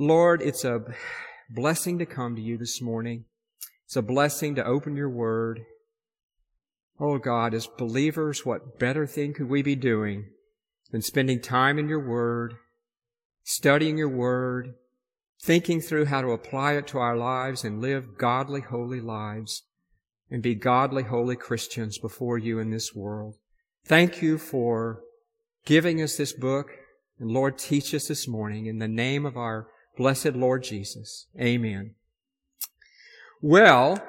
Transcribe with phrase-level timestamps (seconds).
[0.00, 0.80] Lord, it's a
[1.50, 3.26] blessing to come to you this morning.
[3.84, 5.60] It's a blessing to open your word.
[6.98, 10.30] Oh God, as believers, what better thing could we be doing
[10.90, 12.54] than spending time in your word,
[13.44, 14.72] studying your word,
[15.42, 19.64] thinking through how to apply it to our lives and live godly, holy lives
[20.30, 23.34] and be godly, holy Christians before you in this world.
[23.84, 25.02] Thank you for
[25.66, 26.70] giving us this book.
[27.18, 31.26] And Lord, teach us this morning in the name of our blessed Lord Jesus.
[31.40, 31.94] Amen.
[33.42, 34.02] Well,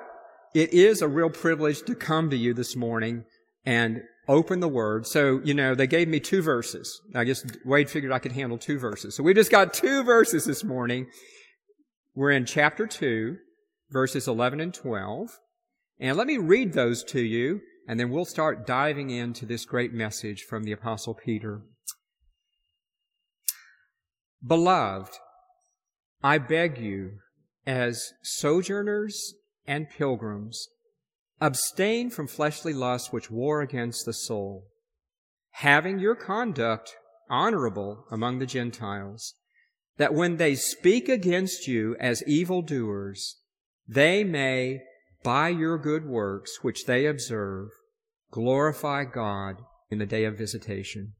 [0.53, 3.25] it is a real privilege to come to you this morning
[3.65, 5.07] and open the Word.
[5.07, 7.01] So, you know, they gave me two verses.
[7.15, 9.15] I guess Wade figured I could handle two verses.
[9.15, 11.07] So we just got two verses this morning.
[12.13, 13.37] We're in chapter 2,
[13.89, 15.29] verses 11 and 12.
[15.99, 19.93] And let me read those to you, and then we'll start diving into this great
[19.93, 21.61] message from the Apostle Peter.
[24.45, 25.13] Beloved,
[26.23, 27.13] I beg you,
[27.65, 29.33] as sojourners
[29.65, 30.67] and pilgrims,
[31.39, 34.67] abstain from fleshly lusts which war against the soul,
[35.51, 36.95] having your conduct
[37.29, 39.33] honorable among the Gentiles,
[39.97, 43.37] that when they speak against you as evildoers,
[43.87, 44.81] they may,
[45.23, 47.69] by your good works which they observe,
[48.29, 49.57] glorify God
[49.89, 51.13] in the day of visitation.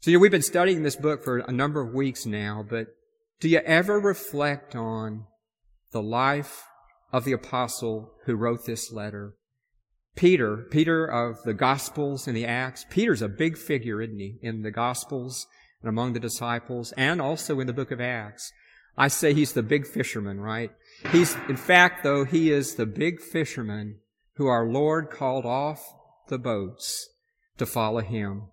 [0.00, 2.88] So, you know, we've been studying this book for a number of weeks now, but
[3.40, 5.26] do you ever reflect on
[5.92, 6.64] the life
[7.12, 9.34] of the apostle who wrote this letter?
[10.16, 12.84] Peter, Peter of the Gospels and the Acts.
[12.90, 15.46] Peter's a big figure, isn't he, in the Gospels
[15.80, 18.52] and among the disciples and also in the book of Acts.
[18.96, 20.72] I say he's the big fisherman, right?
[21.12, 24.00] He's, in fact, though, he is the big fisherman
[24.34, 25.80] who our Lord called off
[26.26, 27.08] the boats
[27.58, 28.48] to follow him.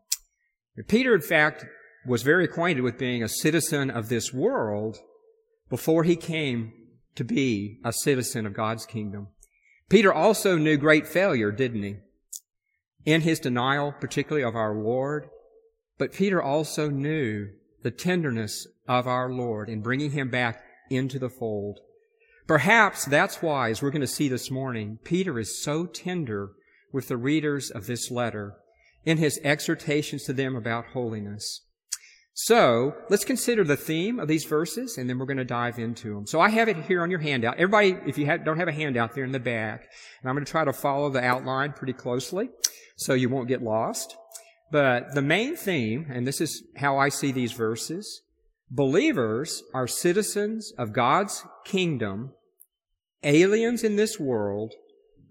[0.87, 1.65] Peter, in fact,
[2.05, 4.97] was very acquainted with being a citizen of this world
[5.69, 6.73] before he came
[7.15, 9.27] to be a citizen of God's kingdom.
[9.89, 11.97] Peter also knew great failure, didn't he?
[13.05, 15.27] In his denial, particularly of our Lord.
[15.97, 17.49] But Peter also knew
[17.83, 21.79] the tenderness of our Lord in bringing him back into the fold.
[22.47, 26.51] Perhaps that's why, as we're going to see this morning, Peter is so tender
[26.91, 28.55] with the readers of this letter
[29.03, 31.61] in his exhortations to them about holiness.
[32.37, 36.13] So let's consider the theme of these verses and then we're going to dive into
[36.13, 36.27] them.
[36.27, 37.55] So I have it here on your handout.
[37.55, 39.87] Everybody, if you have, don't have a handout there in the back,
[40.21, 42.49] and I'm going to try to follow the outline pretty closely
[42.97, 44.17] so you won't get lost.
[44.69, 48.21] But the main theme, and this is how I see these verses,
[48.69, 52.33] believers are citizens of God's kingdom,
[53.23, 54.73] aliens in this world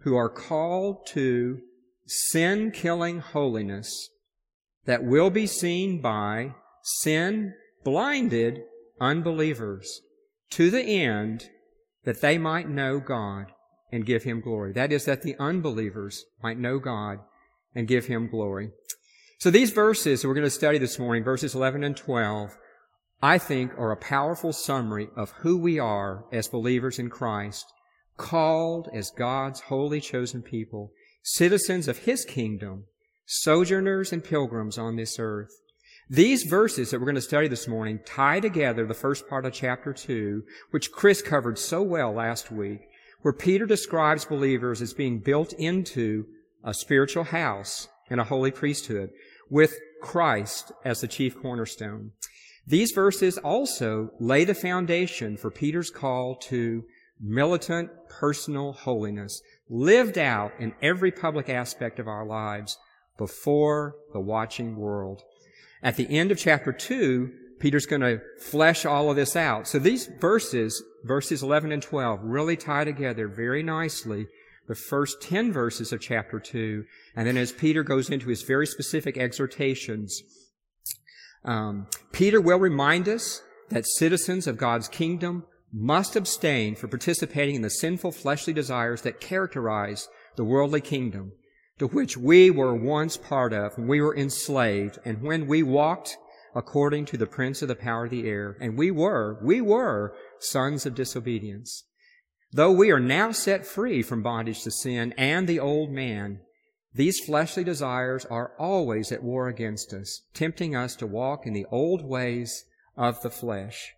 [0.04, 1.60] who are called to
[2.06, 4.08] sin killing holiness
[4.86, 6.54] that will be seen by
[6.84, 8.62] sin blinded
[9.00, 10.02] unbelievers
[10.50, 11.48] to the end
[12.04, 13.46] that they might know God
[13.90, 14.72] and give Him glory.
[14.72, 17.18] That is, that the unbelievers might know God
[17.74, 18.70] and give Him glory.
[19.38, 22.56] So these verses that we're going to study this morning, verses 11 and 12,
[23.22, 27.64] I think are a powerful summary of who we are as believers in Christ,
[28.16, 32.84] called as God's holy chosen people, citizens of His kingdom,
[33.26, 35.50] sojourners and pilgrims on this earth.
[36.10, 39.54] These verses that we're going to study this morning tie together the first part of
[39.54, 42.88] chapter 2, which Chris covered so well last week,
[43.22, 46.26] where Peter describes believers as being built into
[46.62, 49.10] a spiritual house and a holy priesthood
[49.48, 52.10] with Christ as the chief cornerstone.
[52.66, 56.84] These verses also lay the foundation for Peter's call to
[57.18, 59.40] militant personal holiness,
[59.70, 62.76] lived out in every public aspect of our lives
[63.16, 65.22] before the watching world.
[65.84, 67.30] At the end of chapter 2,
[67.60, 69.68] Peter's going to flesh all of this out.
[69.68, 74.26] So these verses, verses 11 and 12, really tie together very nicely
[74.66, 76.84] the first 10 verses of chapter 2.
[77.14, 80.22] And then as Peter goes into his very specific exhortations,
[81.44, 87.62] um, Peter will remind us that citizens of God's kingdom must abstain from participating in
[87.62, 91.32] the sinful fleshly desires that characterize the worldly kingdom
[91.78, 96.16] to which we were once part of when we were enslaved and when we walked
[96.54, 98.56] according to the prince of the power of the air.
[98.60, 101.84] And we were, we were sons of disobedience.
[102.52, 106.40] Though we are now set free from bondage to sin and the old man,
[106.94, 111.66] these fleshly desires are always at war against us, tempting us to walk in the
[111.72, 112.64] old ways
[112.96, 113.94] of the flesh.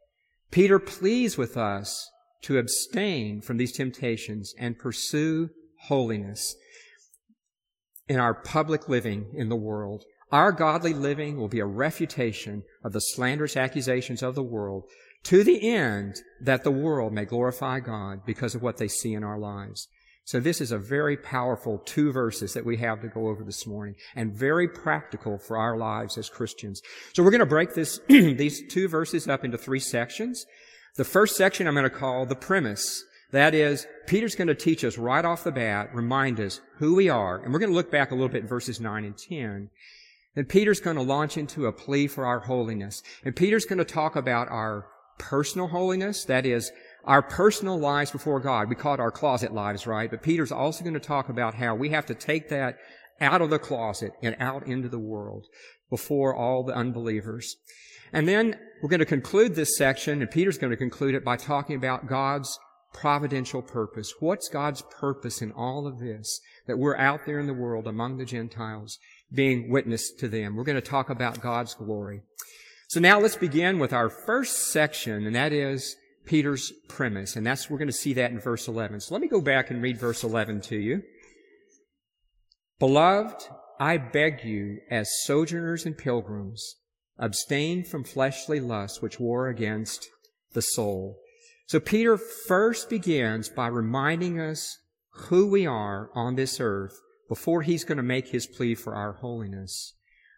[0.51, 5.51] Peter pleads with us to abstain from these temptations and pursue
[5.81, 6.57] holiness
[8.09, 10.05] in our public living in the world.
[10.33, 14.85] Our godly living will be a refutation of the slanderous accusations of the world
[15.25, 19.25] to the end that the world may glorify God because of what they see in
[19.25, 19.89] our lives.
[20.27, 23.65] So this is a very powerful two verses that we have to go over this
[23.65, 26.83] morning and very practical for our lives as Christians.
[27.13, 30.45] So we're going to break this, these two verses up into three sections.
[30.97, 33.05] The first section I'm going to call the premise.
[33.37, 37.11] That is, Peter's going to teach us right off the bat, remind us who we
[37.11, 37.37] are.
[37.37, 39.69] And we're going to look back a little bit in verses 9 and 10.
[40.35, 43.03] Then Peter's going to launch into a plea for our holiness.
[43.27, 44.87] And Peter's going to talk about our
[45.19, 46.25] personal holiness.
[46.25, 46.73] That is,
[47.05, 48.71] our personal lives before God.
[48.71, 50.11] We call it our closet lives, right?
[50.11, 52.79] But Peter's also going to talk about how we have to take that
[53.21, 55.45] out of the closet and out into the world
[55.91, 57.55] before all the unbelievers.
[58.15, 61.37] And then we're going to conclude this section, and Peter's going to conclude it by
[61.37, 62.59] talking about God's
[62.97, 64.15] providential purpose.
[64.19, 66.41] What's God's purpose in all of this?
[66.67, 68.99] That we're out there in the world among the Gentiles
[69.33, 70.57] being witness to them.
[70.57, 72.23] We're going to talk about God's glory.
[72.89, 77.37] So now let's begin with our first section, and that is Peter's premise.
[77.37, 79.01] And that's, we're going to see that in verse 11.
[79.01, 81.03] So let me go back and read verse 11 to you.
[82.79, 83.49] Beloved,
[83.79, 86.77] I beg you, as sojourners and pilgrims,
[87.19, 90.09] abstain from fleshly lusts which war against
[90.53, 91.19] the soul.
[91.67, 94.79] So Peter first begins by reminding us
[95.11, 99.15] who we are on this earth before he's going to make his plea for our
[99.15, 99.95] holiness.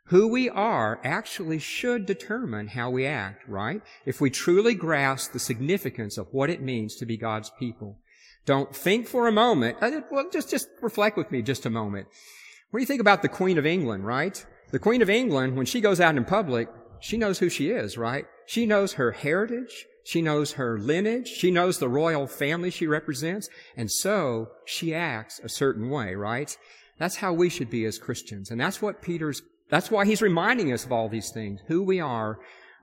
[0.07, 3.83] Who we are actually should determine how we act, right?
[4.07, 7.99] If we truly grasp the significance of what it means to be God's people.
[8.47, 12.07] Don't think for a moment, uh, well, just, just reflect with me just a moment.
[12.71, 14.47] What do you think about the Queen of England, right?
[14.71, 16.71] The Queen of England, when she goes out in public,
[17.01, 18.25] she knows who she is, right?
[18.47, 19.85] She knows her heritage.
[20.09, 21.29] She knows her lineage.
[21.29, 23.51] She knows the royal family she represents.
[23.77, 26.57] And so she acts a certain way, right?
[26.99, 28.51] That's how we should be as Christians.
[28.51, 32.01] And that's what Peter's that's why he's reminding us of all these things, who we
[32.01, 32.39] are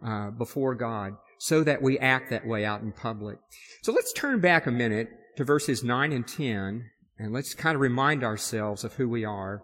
[0.06, 3.40] uh, before God, so that we act that way out in public.
[3.82, 7.82] So let's turn back a minute to verses 9 and 10, and let's kind of
[7.82, 9.64] remind ourselves of who we are.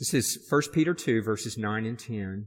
[0.00, 2.46] This is 1 Peter 2, verses 9 and 10.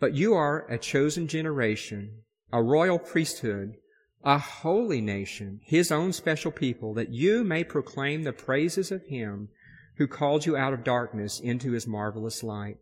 [0.00, 3.76] But you are a chosen generation, a royal priesthood,
[4.24, 9.48] a holy nation, his own special people, that you may proclaim the praises of him
[9.96, 12.78] who called you out of darkness into his marvelous light,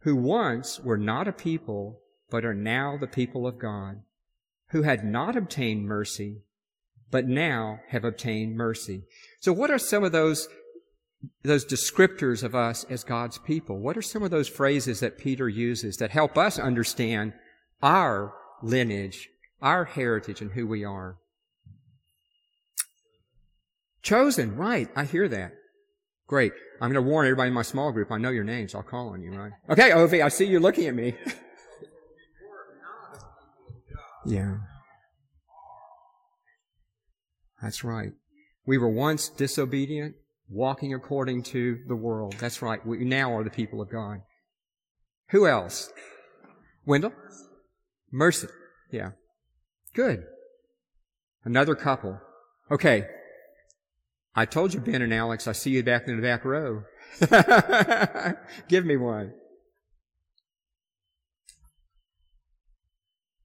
[0.00, 4.02] who once were not a people, but are now the people of God,
[4.70, 6.42] who had not obtained mercy,
[7.10, 9.04] but now have obtained mercy.
[9.40, 10.48] So what are some of those
[11.42, 13.78] those descriptors of us as God's people?
[13.78, 17.32] What are some of those phrases that Peter uses that help us understand
[17.82, 19.28] our lineage,
[19.60, 21.16] our heritage, and who we are?
[24.02, 24.88] Chosen, right.
[24.94, 25.52] I hear that.
[26.26, 26.52] Great.
[26.80, 28.10] I'm going to warn everybody in my small group.
[28.10, 28.74] I know your names.
[28.74, 29.52] I'll call on you, right?
[29.70, 31.14] Okay, Ovi, I see you looking at me.
[34.26, 34.56] yeah.
[37.62, 38.12] That's right.
[38.66, 40.16] We were once disobedient,
[40.48, 42.34] walking according to the world.
[42.38, 42.84] That's right.
[42.86, 44.22] We now are the people of God.
[45.30, 45.90] Who else?
[46.84, 47.12] Wendell?
[48.14, 48.46] Mercy.
[48.92, 49.10] Yeah.
[49.92, 50.24] Good.
[51.42, 52.20] Another couple.
[52.70, 53.08] Okay.
[54.36, 56.84] I told you, Ben and Alex, I see you back in the back row.
[58.68, 59.32] Give me one.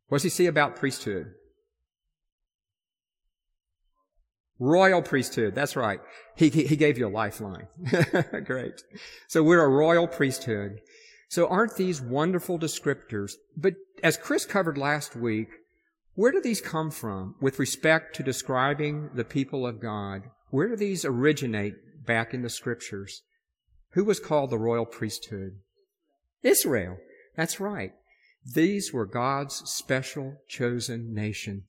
[0.10, 1.34] What does he say about priesthood?
[4.60, 5.56] Royal priesthood.
[5.56, 6.00] That's right.
[6.36, 7.68] He, he, he gave you a lifeline.
[8.46, 8.84] Great.
[9.28, 10.80] So we're a royal priesthood.
[11.30, 13.34] So aren't these wonderful descriptors?
[13.56, 15.50] But as Chris covered last week,
[16.16, 20.24] where do these come from with respect to describing the people of God?
[20.50, 23.22] Where do these originate back in the scriptures?
[23.92, 25.60] Who was called the royal priesthood?
[26.42, 26.98] Israel.
[27.36, 27.94] That's right.
[28.44, 31.64] These were God's special chosen nation.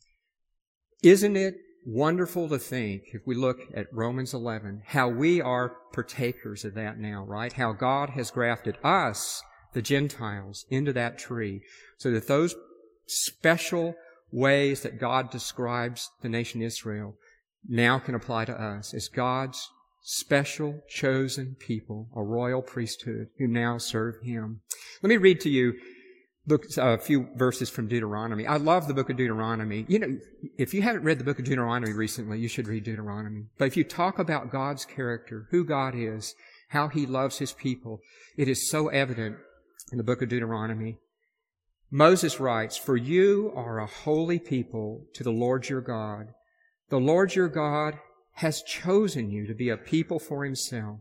[1.03, 6.65] Isn't it wonderful to think, if we look at Romans 11, how we are partakers
[6.65, 7.53] of that now, right?
[7.53, 11.63] How God has grafted us, the Gentiles, into that tree
[11.99, 12.55] so that those
[13.07, 13.95] special
[14.33, 17.15] ways that God describes the nation Israel
[17.69, 19.69] now can apply to us as God's
[20.03, 24.61] special chosen people, a royal priesthood who now serve Him.
[25.03, 25.75] Let me read to you
[26.51, 28.47] uh, a few verses from Deuteronomy.
[28.47, 29.85] I love the book of Deuteronomy.
[29.89, 30.19] You know,
[30.57, 33.45] if you haven't read the book of Deuteronomy recently, you should read Deuteronomy.
[33.59, 36.35] But if you talk about God's character, who God is,
[36.69, 38.01] how He loves His people,
[38.37, 39.37] it is so evident
[39.91, 40.99] in the book of Deuteronomy.
[41.91, 46.29] Moses writes, For you are a holy people to the Lord your God.
[46.89, 47.99] The Lord your God
[48.35, 51.01] has chosen you to be a people for himself,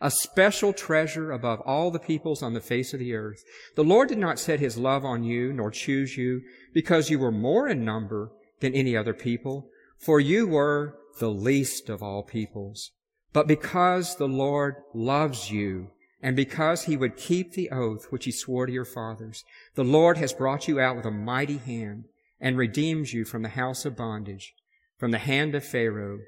[0.00, 3.42] a special treasure above all the peoples on the face of the earth.
[3.76, 7.32] The Lord did not set his love on you, nor choose you, because you were
[7.32, 12.90] more in number than any other people, for you were the least of all peoples.
[13.32, 15.90] But because the Lord loves you,
[16.24, 20.16] and because he would keep the oath which he swore to your fathers, the Lord
[20.16, 22.06] has brought you out with a mighty hand
[22.40, 24.54] and redeemed you from the house of bondage,
[24.96, 26.20] from the hand of Pharaoh,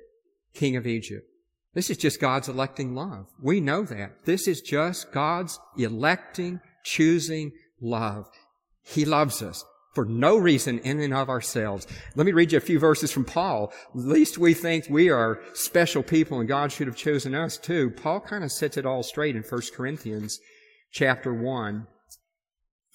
[0.52, 1.26] king of Egypt.
[1.72, 3.28] This is just God's electing love.
[3.40, 4.26] We know that.
[4.26, 8.26] This is just God's electing, choosing love.
[8.82, 9.64] He loves us
[9.96, 11.86] for no reason in and of ourselves.
[12.16, 13.72] Let me read you a few verses from Paul.
[13.94, 17.92] Least we think we are special people and God should have chosen us too.
[17.92, 20.38] Paul kind of sets it all straight in 1 Corinthians
[20.92, 21.86] chapter 1.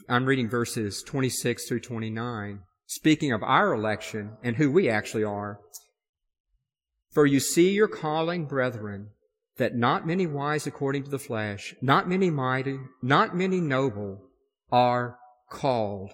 [0.08, 2.60] I'm reading verses 26 through 29.
[2.86, 5.60] Speaking of our election and who we actually are.
[7.10, 9.10] For you see your calling, brethren,
[9.58, 14.22] that not many wise according to the flesh, not many mighty, not many noble
[14.72, 15.18] are
[15.50, 16.12] called.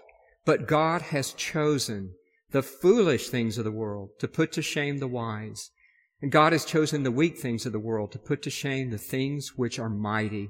[0.48, 2.14] But God has chosen
[2.52, 5.72] the foolish things of the world to put to shame the wise.
[6.22, 8.98] And God has chosen the weak things of the world to put to shame the
[8.98, 10.48] things which are mighty.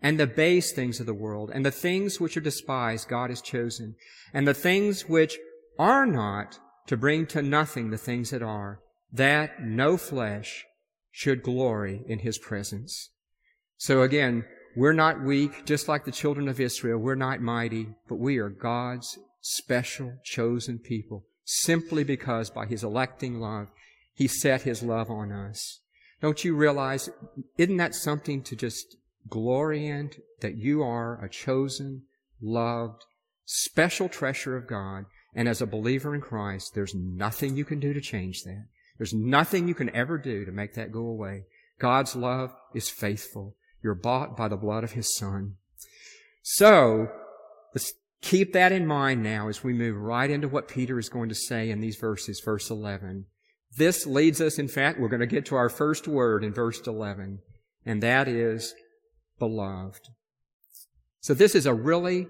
[0.00, 3.42] And the base things of the world and the things which are despised God has
[3.42, 3.96] chosen.
[4.32, 5.36] And the things which
[5.76, 8.78] are not to bring to nothing the things that are
[9.12, 10.64] that no flesh
[11.10, 13.10] should glory in his presence.
[13.76, 14.44] So again,
[14.76, 16.98] we're not weak, just like the children of Israel.
[16.98, 23.40] We're not mighty, but we are God's special, chosen people, simply because by his electing
[23.40, 23.68] love,
[24.14, 25.80] he set his love on us.
[26.22, 27.10] Don't you realize,
[27.58, 28.96] isn't that something to just
[29.28, 32.04] glory in, that you are a chosen,
[32.40, 33.04] loved,
[33.44, 37.92] special treasure of God, and as a believer in Christ, there's nothing you can do
[37.92, 38.66] to change that.
[38.98, 41.44] There's nothing you can ever do to make that go away.
[41.78, 43.56] God's love is faithful.
[43.82, 45.56] You're bought by the blood of His Son.
[46.42, 47.08] So,
[47.74, 47.92] let's
[48.22, 51.34] keep that in mind now as we move right into what Peter is going to
[51.34, 53.26] say in these verses, verse 11.
[53.76, 56.80] This leads us, in fact, we're going to get to our first word in verse
[56.86, 57.40] 11,
[57.84, 58.74] and that is
[59.38, 60.08] beloved.
[61.20, 62.28] So this is a really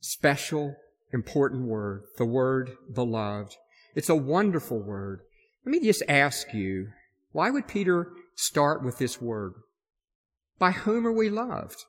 [0.00, 0.76] special,
[1.12, 3.56] important word, the word beloved.
[3.94, 5.20] It's a wonderful word.
[5.64, 6.88] Let me just ask you,
[7.32, 9.54] why would Peter start with this word?
[10.58, 11.84] By whom are we loved?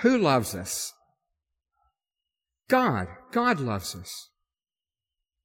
[0.00, 0.92] Who loves us?
[2.68, 3.08] God.
[3.32, 4.30] God loves us.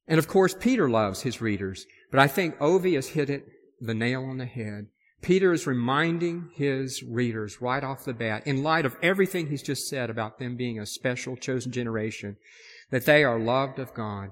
[0.06, 3.46] And of course, Peter loves his readers, but I think Ovi has hit it
[3.80, 4.86] the nail on the head.
[5.22, 9.88] Peter is reminding his readers right off the bat, in light of everything he's just
[9.88, 12.36] said about them being a special chosen generation,
[12.90, 14.30] that they are loved of God.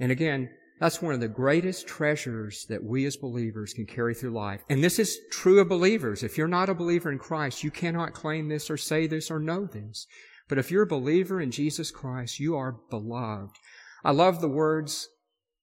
[0.00, 0.48] And again,
[0.82, 4.64] that's one of the greatest treasures that we as believers can carry through life.
[4.68, 6.24] And this is true of believers.
[6.24, 9.38] If you're not a believer in Christ, you cannot claim this or say this or
[9.38, 10.08] know this.
[10.48, 13.54] But if you're a believer in Jesus Christ, you are beloved.
[14.02, 15.08] I love the words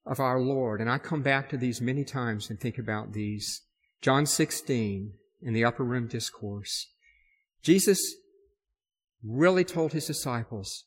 [0.06, 3.64] of our Lord, and I come back to these many times and think about these.
[4.02, 6.88] John 16 in the upper room discourse.
[7.62, 8.00] Jesus
[9.22, 10.86] really told his disciples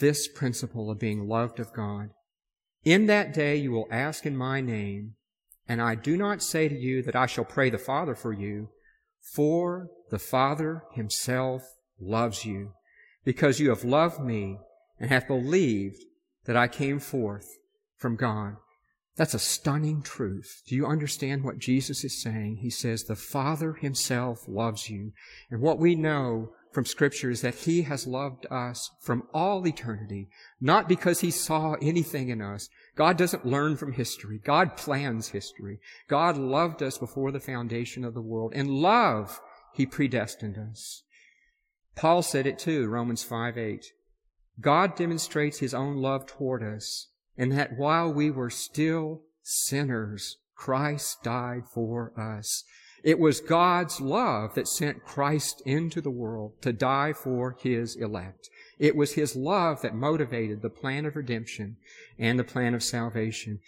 [0.00, 2.10] this principle of being loved of God.
[2.84, 5.14] In that day you will ask in my name,
[5.68, 8.70] and I do not say to you that I shall pray the Father for you,
[9.34, 11.62] for the Father himself
[12.00, 12.72] loves you,
[13.24, 14.58] because you have loved me
[14.98, 16.02] and have believed
[16.46, 17.46] that I came forth
[17.96, 18.56] from God.
[19.16, 20.62] That's a stunning truth.
[20.66, 22.60] Do you understand what Jesus is saying?
[22.62, 25.12] He says, the Father himself loves you.
[25.50, 30.28] And what we know from scripture is that he has loved us from all eternity,
[30.60, 32.68] not because he saw anything in us.
[32.94, 34.40] God doesn't learn from history.
[34.42, 35.80] God plans history.
[36.08, 38.52] God loved us before the foundation of the world.
[38.54, 39.40] In love,
[39.72, 41.02] he predestined us.
[41.96, 43.92] Paul said it too, Romans 5 8.
[44.60, 51.22] God demonstrates his own love toward us in that while we were still sinners, Christ
[51.22, 52.64] died for us.
[53.02, 58.48] It was God's love that sent Christ into the world to die for His elect.
[58.78, 61.76] It was His love that motivated the plan of redemption
[62.18, 63.60] and the plan of salvation.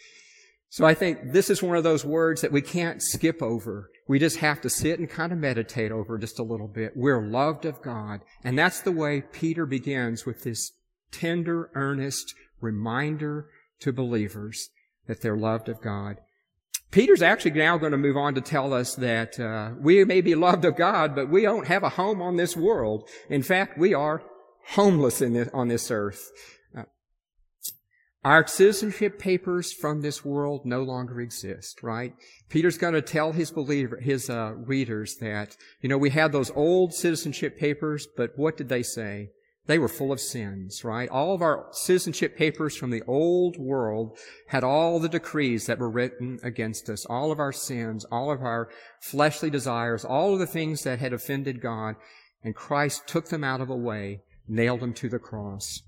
[0.69, 3.91] So I think this is one of those words that we can't skip over.
[4.09, 6.97] We just have to sit and kind of meditate over just a little bit.
[6.97, 8.21] We're loved of God.
[8.43, 10.73] And that's the way Peter begins with this
[11.11, 13.49] tender, earnest reminder
[13.81, 14.71] to believers
[15.07, 16.17] that they're loved of God.
[16.93, 20.35] Peter's actually now going to move on to tell us that uh, we may be
[20.35, 23.09] loved of God, but we don't have a home on this world.
[23.31, 24.23] In fact, we are
[24.69, 26.31] homeless this, on this earth.
[26.77, 26.83] Uh,
[28.23, 32.13] Our citizenship papers from this world no longer exist, right?
[32.51, 36.51] Peter's going to tell his believer, his uh, readers that, you know, we had those
[36.51, 39.31] old citizenship papers, but what did they say?
[39.67, 41.09] They were full of sins, right?
[41.09, 45.91] All of our citizenship papers from the old world had all the decrees that were
[45.91, 48.69] written against us, all of our sins, all of our
[49.01, 51.95] fleshly desires, all of the things that had offended God,
[52.43, 55.81] and Christ took them out of the way, nailed them to the cross.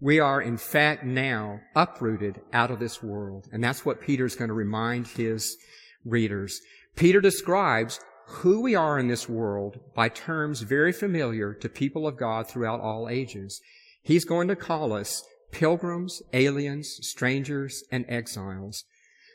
[0.00, 3.46] We are, in fact, now uprooted out of this world.
[3.50, 5.56] And that's what Peter's going to remind his
[6.04, 6.60] readers.
[6.94, 12.16] Peter describes who we are in this world by terms very familiar to people of
[12.16, 13.60] God throughout all ages.
[14.02, 18.84] He's going to call us pilgrims, aliens, strangers, and exiles.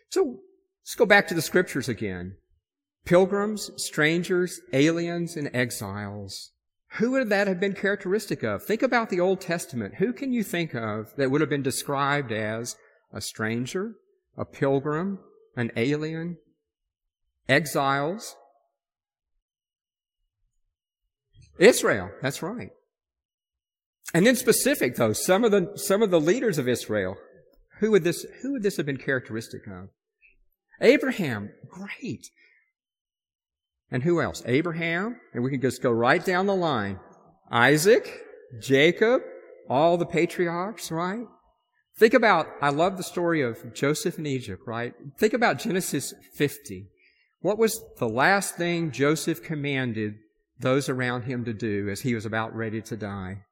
[0.10, 0.42] So
[0.84, 2.36] let's go back to the scriptures again.
[3.06, 6.52] Pilgrims, strangers, aliens, and exiles.
[6.96, 8.64] Who would that have been characteristic of?
[8.64, 9.96] Think about the Old Testament.
[9.96, 12.76] Who can you think of that would have been described as
[13.14, 13.94] a stranger,
[14.38, 15.20] a pilgrim,
[15.56, 16.38] an alien,
[17.48, 18.36] exiles?
[21.62, 22.72] Israel, that's right.
[24.14, 27.16] And then specific though, some of the, some of the leaders of Israel,
[27.80, 29.90] who would this, who would this have been characteristic of?
[30.82, 32.30] Abraham, great.
[33.92, 34.42] And who else?
[34.46, 37.00] Abraham, and we can just go right down the line.
[37.52, 38.22] Isaac,
[38.60, 39.22] Jacob,
[39.70, 41.26] all the patriarchs, right?
[41.98, 44.94] Think about, I love the story of Joseph in Egypt, right?
[45.20, 46.88] Think about Genesis 50.
[47.42, 50.16] What was the last thing Joseph commanded
[50.62, 53.44] those around him to do as he was about ready to die?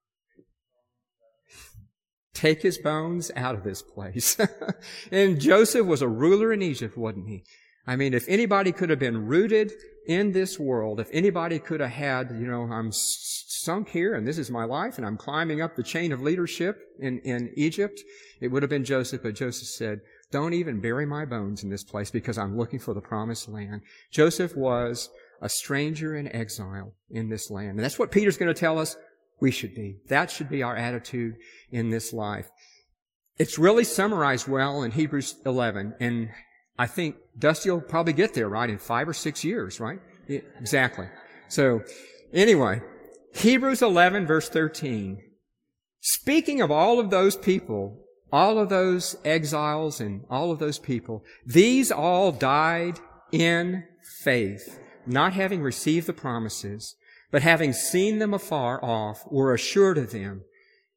[2.33, 4.37] Take his bones out of this place.
[5.11, 7.43] and Joseph was a ruler in Egypt, wasn't he?
[7.85, 9.73] I mean, if anybody could have been rooted
[10.07, 14.37] in this world, if anybody could have had, you know, I'm sunk here and this
[14.37, 17.99] is my life and I'm climbing up the chain of leadership in, in Egypt,
[18.41, 20.01] it would have been Joseph, but Joseph said,
[20.31, 23.81] don't even bury my bones in this place because I'm looking for the promised land.
[24.11, 25.09] Joseph was
[25.41, 27.71] a stranger and exile in this land.
[27.71, 28.95] And that's what Peter's going to tell us
[29.39, 29.97] we should be.
[30.07, 31.35] That should be our attitude
[31.71, 32.49] in this life.
[33.37, 35.95] It's really summarized well in Hebrews 11.
[35.99, 36.29] And
[36.77, 39.99] I think Dusty will probably get there, right, in five or six years, right?
[40.27, 41.07] Yeah, exactly.
[41.47, 41.81] So,
[42.33, 42.81] anyway,
[43.33, 45.21] Hebrews 11 verse 13.
[46.01, 47.97] Speaking of all of those people,
[48.31, 52.99] all of those exiles and all of those people, these all died
[53.31, 53.83] in
[54.21, 56.95] faith, not having received the promises,
[57.31, 60.43] but having seen them afar off, were assured of them,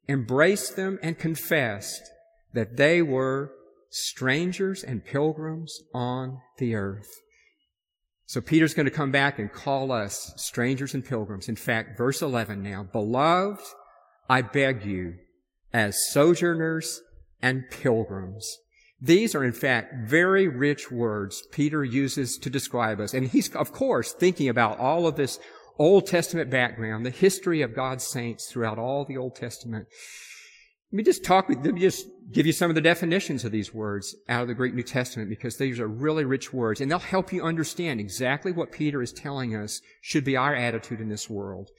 [0.07, 2.09] embraced them, and confessed
[2.53, 3.51] that they were
[3.89, 7.09] strangers and pilgrims on the earth.
[8.25, 11.47] So Peter's going to come back and call us strangers and pilgrims.
[11.47, 13.61] In fact, verse 11 now, beloved,
[14.27, 15.15] I beg you,
[15.71, 17.01] as sojourners
[17.41, 18.57] and pilgrims.
[19.03, 23.13] These are in fact very rich words Peter uses to describe us.
[23.13, 25.39] And he's, of course, thinking about all of this
[25.77, 29.87] Old Testament background, the history of God's saints throughout all the Old Testament.
[30.91, 33.51] Let me just talk with, let me just give you some of the definitions of
[33.51, 36.89] these words out of the Greek New Testament because these are really rich words and
[36.89, 41.09] they'll help you understand exactly what Peter is telling us should be our attitude in
[41.09, 41.71] this world.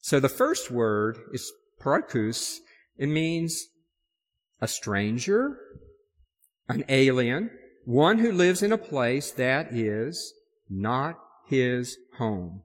[0.00, 2.58] So the first word is paroikos.
[2.96, 3.66] It means
[4.60, 5.58] a stranger,
[6.68, 7.50] an alien,
[7.84, 10.34] one who lives in a place that is
[10.68, 12.62] not his home.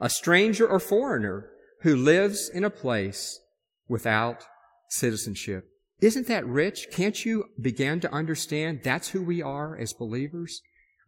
[0.00, 1.48] A stranger or foreigner
[1.80, 3.40] who lives in a place
[3.88, 4.44] without
[4.90, 5.68] citizenship.
[6.00, 6.88] Isn't that rich?
[6.92, 10.60] Can't you begin to understand that's who we are as believers?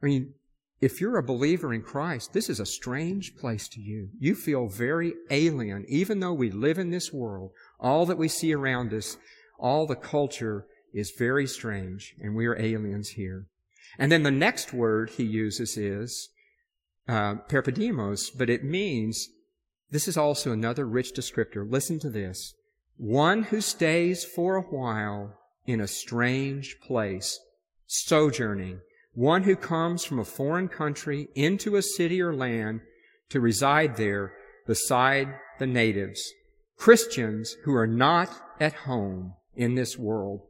[0.03, 0.35] I mean,
[0.81, 4.09] if you're a believer in Christ, this is a strange place to you.
[4.19, 7.51] You feel very alien, even though we live in this world.
[7.81, 9.19] All that we see around us,
[9.59, 13.47] all the culture is very strange, and we are aliens here.
[13.99, 16.29] And then the next word he uses is
[17.09, 19.29] uh, but it means
[19.91, 21.69] this is also another rich descriptor.
[21.69, 22.55] Listen to this
[22.99, 27.39] one who stays for a while in a strange place,
[27.87, 28.81] sojourning,
[29.15, 32.81] one who comes from a foreign country into a city or land
[33.31, 34.33] to reside there
[34.67, 36.21] beside the natives,
[36.77, 40.43] Christians who are not at home in this world.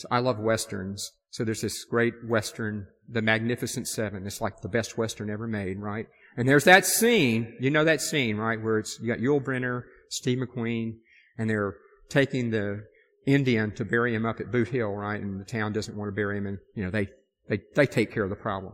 [0.00, 1.12] So I love westerns.
[1.30, 4.26] So there's this great western, The Magnificent Seven.
[4.26, 6.06] It's like the best western ever made, right?
[6.36, 9.82] And there's that scene, you know that scene, right, where it's, you got Yul Brynner,
[10.08, 10.94] Steve McQueen,
[11.38, 11.76] and they're
[12.08, 12.84] taking the
[13.26, 15.20] Indian to bury him up at Boot Hill, right?
[15.20, 17.08] And the town doesn't want to bury him, and you know they
[17.48, 18.72] they they take care of the problem.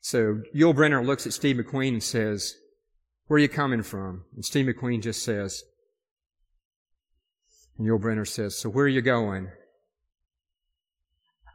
[0.00, 2.54] So Yul Brynner looks at Steve McQueen and says,
[3.26, 5.62] "Where are you coming from?" And Steve McQueen just says,
[7.78, 9.50] and Yul Brynner says, "So where are you going?"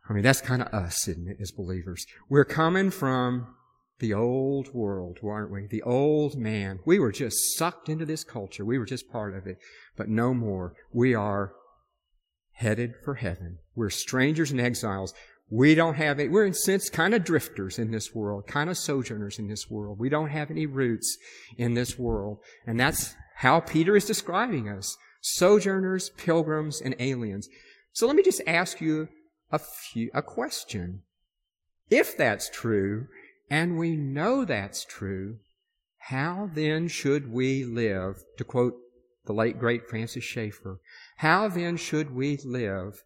[0.10, 2.06] I mean, that's kind of us, isn't it, as believers?
[2.30, 3.54] We're coming from
[4.00, 5.68] the old world, aren't we?
[5.68, 6.80] The old man.
[6.86, 8.66] We were just sucked into this culture.
[8.66, 9.58] We were just part of it.
[9.96, 10.74] But no more.
[10.92, 11.54] We are
[12.54, 13.60] headed for heaven.
[13.76, 15.14] We're strangers and exiles.
[15.52, 16.32] We don't have it.
[16.32, 19.70] We're in a sense kind of drifters in this world, kind of sojourners in this
[19.70, 20.00] world.
[20.00, 21.18] We don't have any roots
[21.58, 22.40] in this world.
[22.66, 24.96] And that's how Peter is describing us.
[25.22, 27.48] Sojourners, pilgrims, and aliens.
[27.94, 29.10] So let me just ask you
[29.52, 31.04] a few, a question.
[31.90, 33.08] If that's true,
[33.50, 35.38] and we know that's true,
[36.10, 38.24] how then should we live?
[38.38, 38.76] To quote
[39.26, 40.80] the late great Francis Schaeffer,
[41.18, 43.04] how then should we live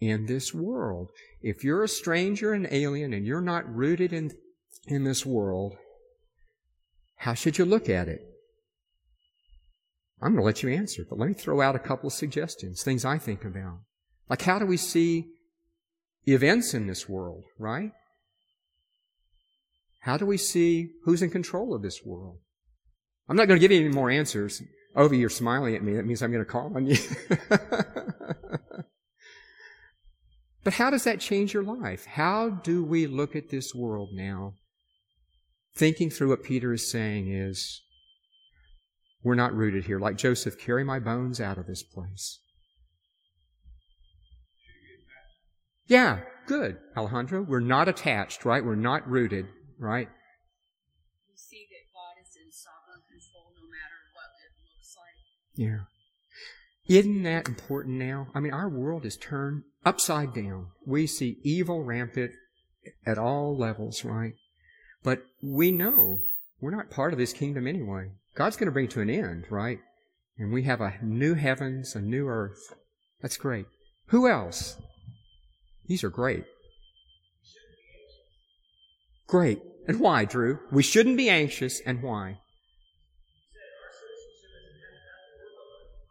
[0.00, 1.10] in this world?
[1.42, 4.32] If you're a stranger and alien and you're not rooted in,
[4.86, 5.76] in this world,
[7.16, 8.20] how should you look at it?
[10.20, 12.82] I'm going to let you answer, but let me throw out a couple of suggestions,
[12.82, 13.80] things I think about.
[14.28, 15.28] Like, how do we see
[16.26, 17.92] events in this world, right?
[20.00, 22.38] How do we see who's in control of this world?
[23.28, 24.62] I'm not going to give you any more answers.
[24.96, 25.94] Ovi, you're smiling at me.
[25.94, 26.96] That means I'm going to call on you.
[30.62, 32.04] but how does that change your life?
[32.04, 34.54] How do we look at this world now?
[35.74, 37.80] Thinking through what Peter is saying is,
[39.24, 39.98] we're not rooted here.
[39.98, 42.40] Like Joseph, carry my bones out of this place.
[45.86, 47.42] Yeah, good, Alejandro.
[47.42, 48.64] We're not attached, right?
[48.64, 49.46] We're not rooted,
[49.78, 50.08] right?
[51.28, 55.16] You see that God is in sovereign control no matter what it looks like.
[55.56, 55.84] Yeah.
[56.86, 58.28] Isn't that important now?
[58.34, 60.68] I mean, our world is turned upside down.
[60.86, 62.32] We see evil rampant
[63.06, 64.34] at all levels, right?
[65.02, 66.20] But we know
[66.60, 68.10] we're not part of this kingdom anyway.
[68.34, 69.78] God's going to bring to an end, right?
[70.38, 72.74] And we have a new heavens, a new earth.
[73.20, 73.66] That's great.
[74.06, 74.76] Who else?
[75.86, 76.44] These are great.
[79.26, 79.60] Great.
[79.86, 80.60] And why, Drew?
[80.70, 82.38] We shouldn't be anxious, and why?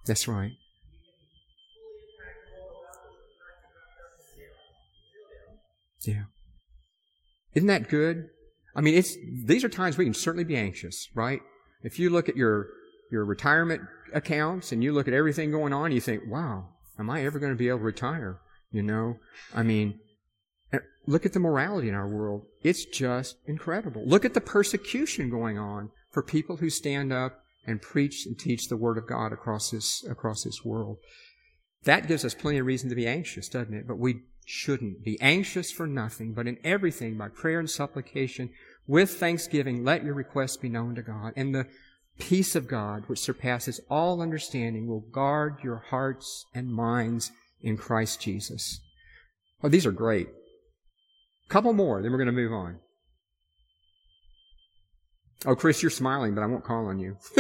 [0.05, 0.51] That's right.
[6.01, 6.23] Yeah.
[7.53, 8.29] Isn't that good?
[8.75, 11.39] I mean, it's, these are times we can certainly be anxious, right?
[11.83, 12.67] If you look at your,
[13.11, 13.81] your retirement
[14.13, 17.51] accounts and you look at everything going on, you think, wow, am I ever going
[17.51, 18.39] to be able to retire?
[18.73, 19.17] You know,
[19.53, 19.99] I mean,
[20.73, 22.47] eh, look at the morality in our world.
[22.63, 24.03] It's just incredible.
[24.05, 28.67] Look at the persecution going on for people who stand up and preach and teach
[28.67, 30.97] the Word of God across this, across this world.
[31.83, 33.87] That gives us plenty of reason to be anxious, doesn't it?
[33.87, 38.49] But we shouldn't be anxious for nothing, but in everything by prayer and supplication
[38.87, 41.33] with thanksgiving, let your requests be known to God.
[41.35, 41.67] And the
[42.19, 47.31] peace of God, which surpasses all understanding, will guard your hearts and minds
[47.63, 48.81] in Christ Jesus.
[49.63, 50.27] Oh, these are great.
[50.27, 52.79] A couple more, then we're going to move on.
[55.45, 57.17] Oh, Chris, you're smiling, but I won't call on you.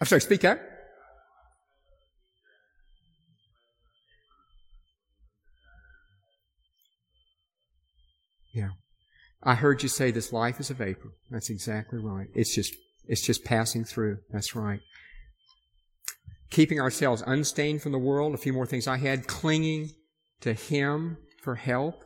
[0.00, 0.58] I'm sorry, speak up.
[8.52, 8.70] Yeah.
[9.42, 11.12] I heard you say this life is a vapor.
[11.30, 12.28] That's exactly right.
[12.34, 12.74] It's just
[13.06, 14.18] it's just passing through.
[14.30, 14.80] That's right.
[16.50, 18.34] Keeping ourselves unstained from the world.
[18.34, 19.26] A few more things I had.
[19.26, 19.90] Clinging
[20.40, 22.04] to Him for help.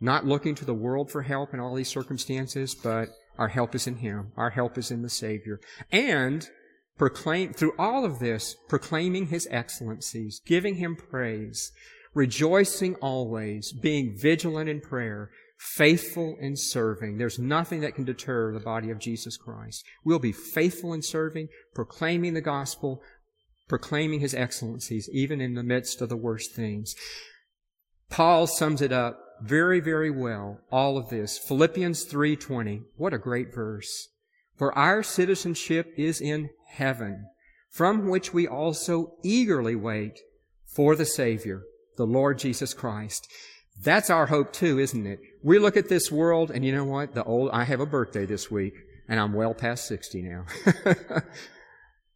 [0.00, 3.86] Not looking to the world for help in all these circumstances, but our help is
[3.86, 4.32] in Him.
[4.36, 5.60] Our help is in the Savior.
[5.90, 6.46] And
[6.98, 11.72] proclaim, through all of this, proclaiming His excellencies, giving Him praise,
[12.14, 17.18] rejoicing always, being vigilant in prayer, faithful in serving.
[17.18, 19.84] There's nothing that can deter the body of Jesus Christ.
[20.04, 23.02] We'll be faithful in serving, proclaiming the gospel,
[23.68, 26.94] proclaiming his excellencies, even in the midst of the worst things.
[28.10, 31.38] Paul sums it up very, very well, all of this.
[31.38, 32.82] Philippians 3.20.
[32.96, 34.08] What a great verse.
[34.56, 37.26] For our citizenship is in heaven,
[37.70, 40.20] from which we also eagerly wait
[40.64, 41.62] for the Savior,
[41.96, 43.28] the Lord Jesus Christ.
[43.82, 45.20] That's our hope too, isn't it?
[45.42, 47.14] We look at this world and you know what?
[47.14, 48.74] The old, I have a birthday this week
[49.08, 50.46] and I'm well past 60 now.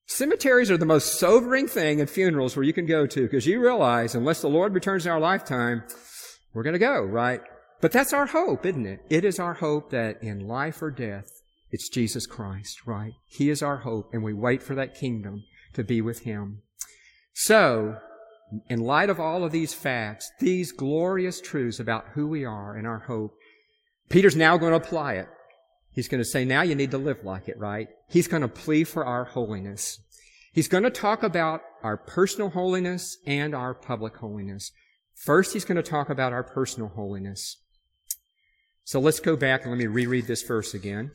[0.07, 3.61] Cemeteries are the most sobering thing at funerals where you can go to because you
[3.61, 5.85] realize unless the Lord returns in our lifetime,
[6.53, 7.40] we're going to go, right?
[7.81, 9.01] But that's our hope, isn't it?
[9.09, 11.31] It is our hope that in life or death,
[11.70, 13.12] it's Jesus Christ, right?
[13.27, 15.44] He is our hope and we wait for that kingdom
[15.75, 16.62] to be with Him.
[17.33, 17.99] So,
[18.69, 22.87] in light of all of these facts, these glorious truths about who we are and
[22.87, 23.35] our hope,
[24.09, 25.29] Peter's now going to apply it.
[25.93, 27.89] He's going to say, now you need to live like it, right?
[28.09, 29.99] He's going to plea for our holiness.
[30.53, 34.73] He's going to talk about our personal holiness and our public holiness.
[35.15, 37.57] First, he's going to talk about our personal holiness.
[38.85, 41.13] So let's go back and let me reread this verse again.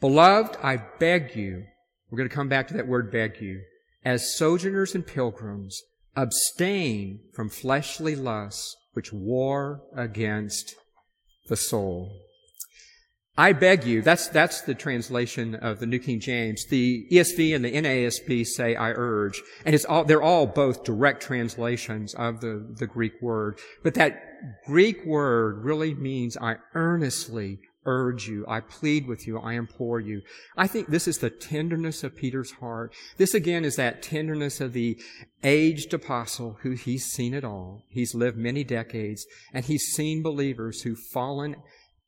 [0.00, 1.64] Beloved, I beg you,
[2.12, 3.62] we're going to come back to that word beg you,
[4.04, 5.82] as sojourners and pilgrims,
[6.14, 10.74] abstain from fleshly lusts which war against
[11.48, 12.14] the soul.
[13.38, 16.66] I beg you, that's, that's the translation of the New King James.
[16.66, 19.40] The ESV and the NASB say I urge.
[19.64, 23.58] And it's all, they're all both direct translations of the, the Greek word.
[23.82, 24.22] But that
[24.66, 28.44] Greek word really means I earnestly urge you.
[28.48, 29.38] I plead with you.
[29.38, 30.22] I implore you.
[30.56, 32.94] I think this is the tenderness of Peter's heart.
[33.16, 35.00] This again is that tenderness of the
[35.42, 37.84] aged apostle who he's seen it all.
[37.88, 41.56] He's lived many decades and he's seen believers who've fallen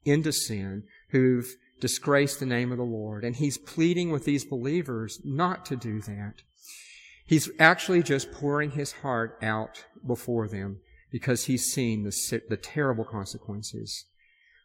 [0.05, 3.25] into sin who've disgraced the name of the Lord.
[3.25, 6.43] And he's pleading with these believers not to do that.
[7.27, 13.05] He's actually just pouring his heart out before them because he's seen the, the terrible
[13.05, 14.05] consequences.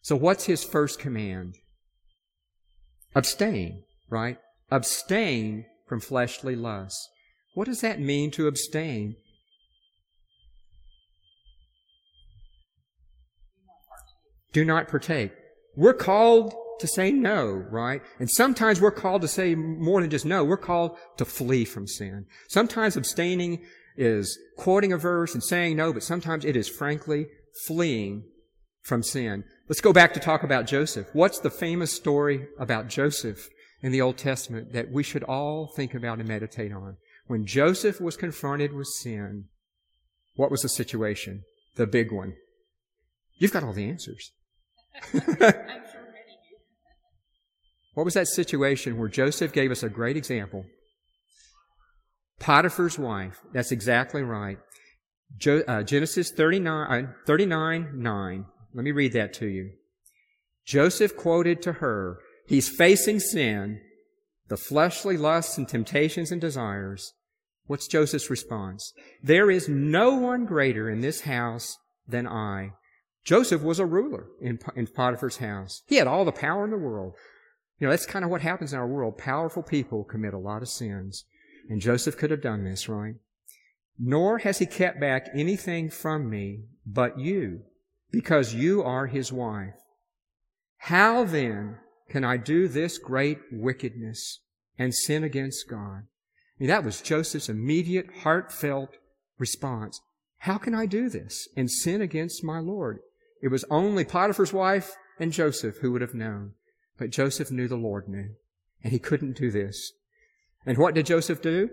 [0.01, 1.55] So what's his first command?
[3.15, 4.37] Abstain, right?
[4.71, 7.09] Abstain from fleshly lusts.
[7.53, 9.15] What does that mean to abstain?
[14.53, 15.31] Do not partake.
[15.75, 18.01] We're called to say no, right?
[18.19, 20.43] And sometimes we're called to say more than just no.
[20.43, 22.25] We're called to flee from sin.
[22.47, 23.63] Sometimes abstaining
[23.97, 27.27] is quoting a verse and saying no, but sometimes it is frankly
[27.67, 28.23] fleeing
[28.81, 29.43] from sin.
[29.67, 31.07] Let's go back to talk about Joseph.
[31.13, 33.49] What's the famous story about Joseph
[33.81, 36.97] in the Old Testament that we should all think about and meditate on?
[37.27, 39.45] When Joseph was confronted with sin,
[40.35, 41.43] what was the situation?
[41.75, 42.33] The big one.
[43.37, 44.31] You've got all the answers.
[47.93, 50.65] what was that situation where Joseph gave us a great example?
[52.39, 53.39] Potiphar's wife.
[53.53, 54.57] That's exactly right.
[55.45, 58.45] Uh, Genesis 39, uh, 39, 9.
[58.73, 59.71] Let me read that to you.
[60.65, 63.81] Joseph quoted to her, he's facing sin,
[64.47, 67.13] the fleshly lusts and temptations and desires.
[67.65, 68.93] What's Joseph's response?
[69.21, 71.77] There is no one greater in this house
[72.07, 72.73] than I.
[73.23, 75.83] Joseph was a ruler in, in Potiphar's house.
[75.87, 77.13] He had all the power in the world.
[77.79, 79.17] You know, that's kind of what happens in our world.
[79.17, 81.25] Powerful people commit a lot of sins.
[81.69, 83.15] And Joseph could have done this, right?
[83.99, 87.61] Nor has he kept back anything from me but you,
[88.11, 89.75] because you are his wife.
[90.77, 91.77] How then
[92.09, 94.39] can I do this great wickedness
[94.77, 96.03] and sin against God?
[96.03, 98.97] I mean, that was Joseph's immediate, heartfelt
[99.37, 100.01] response.
[100.39, 102.99] How can I do this and sin against my Lord?
[103.41, 106.53] It was only Potiphar's wife and Joseph who would have known.
[106.97, 108.35] But Joseph knew the Lord knew.
[108.83, 109.91] And he couldn't do this.
[110.65, 111.69] And what did Joseph do?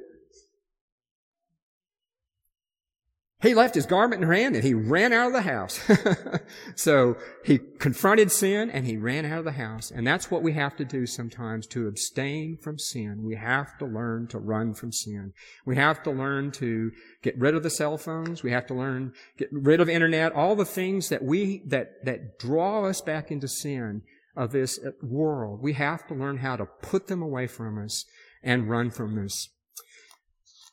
[3.43, 5.79] He left his garment in her hand and he ran out of the house.
[6.75, 9.91] so he confronted sin and he ran out of the house.
[9.91, 13.23] And that's what we have to do sometimes to abstain from sin.
[13.25, 15.35] We have to learn to run from sin.
[15.67, 18.43] We have to learn to get rid of the cell phones.
[18.43, 22.39] We have to learn, get rid of internet, all the things that we, that, that
[22.39, 24.01] draw us back into sin
[24.35, 25.61] of this uh, world.
[25.63, 28.07] We have to learn how to put them away from us
[28.43, 29.51] and run from this.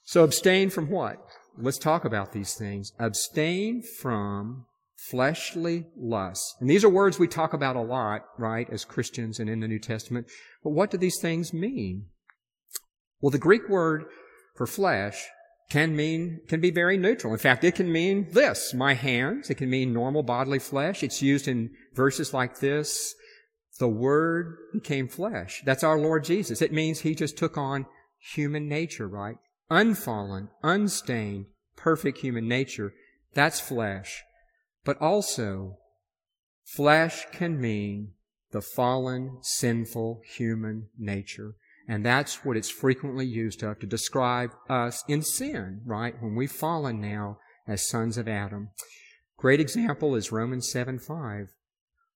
[0.06, 1.17] So abstain from what?
[1.58, 2.92] Let's talk about these things.
[3.00, 6.56] Abstain from fleshly lusts.
[6.60, 9.68] And these are words we talk about a lot, right, as Christians and in the
[9.68, 10.28] New Testament.
[10.63, 12.06] But what do these things mean?
[13.22, 14.06] Well, the Greek word
[14.56, 15.28] for flesh
[15.70, 17.34] can mean, can be very neutral.
[17.34, 19.50] In fact, it can mean this, my hands.
[19.50, 21.04] It can mean normal bodily flesh.
[21.04, 23.16] It's used in verses like this.
[23.80, 25.63] The Word became flesh.
[25.66, 26.62] That's our Lord Jesus.
[26.62, 27.88] It means He just took on
[28.20, 29.38] human nature, right?
[29.69, 31.45] Unfallen, unstained,
[31.76, 32.93] perfect human nature.
[33.34, 34.23] That's flesh.
[34.86, 35.78] But also,
[36.65, 38.13] flesh can mean
[38.52, 41.56] the fallen, sinful human nature.
[41.88, 46.15] And that's what it's frequently used of to describe us in sin, right?
[46.21, 48.69] When we've fallen now as sons of Adam.
[49.38, 51.54] Great example is Romans 7 5.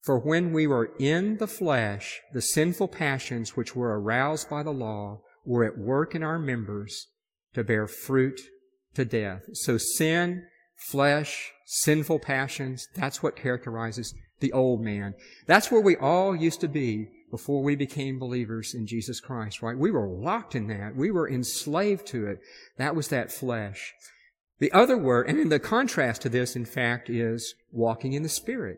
[0.01, 4.71] For when we were in the flesh, the sinful passions which were aroused by the
[4.71, 7.07] law were at work in our members
[7.57, 8.39] to bear fruit
[8.93, 9.41] to death.
[9.53, 15.15] So sin, flesh, sinful passions, that's what characterizes the old man.
[15.47, 19.75] That's where we all used to be before we became believers in Jesus Christ, right?
[19.75, 20.95] We were locked in that.
[20.95, 22.39] We were enslaved to it.
[22.77, 23.95] That was that flesh.
[24.59, 28.29] The other word, and in the contrast to this, in fact, is walking in the
[28.29, 28.77] Spirit.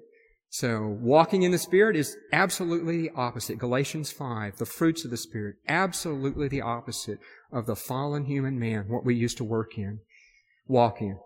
[0.50, 3.60] So walking in the Spirit is absolutely the opposite.
[3.60, 7.20] Galatians 5, the fruits of the Spirit, absolutely the opposite
[7.52, 10.00] of the fallen human man, what we used to work in,
[10.68, 11.20] walk in.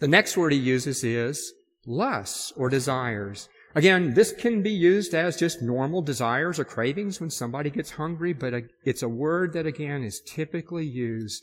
[0.00, 1.52] The next word he uses is
[1.86, 3.48] lusts or desires.
[3.74, 8.34] Again, this can be used as just normal desires or cravings when somebody gets hungry,
[8.34, 11.42] but uh, it's a word that again is typically used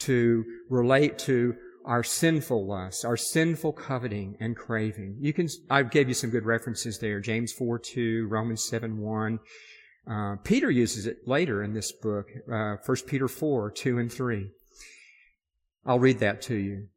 [0.00, 5.16] to relate to our sinful lusts, our sinful coveting and craving.
[5.20, 7.20] You can, I gave you some good references there.
[7.20, 9.38] James 4 2, Romans 7 1.
[10.06, 14.50] Uh, Peter uses it later in this book, uh, 1 Peter 4 2 and 3.
[15.86, 16.88] I'll read that to you.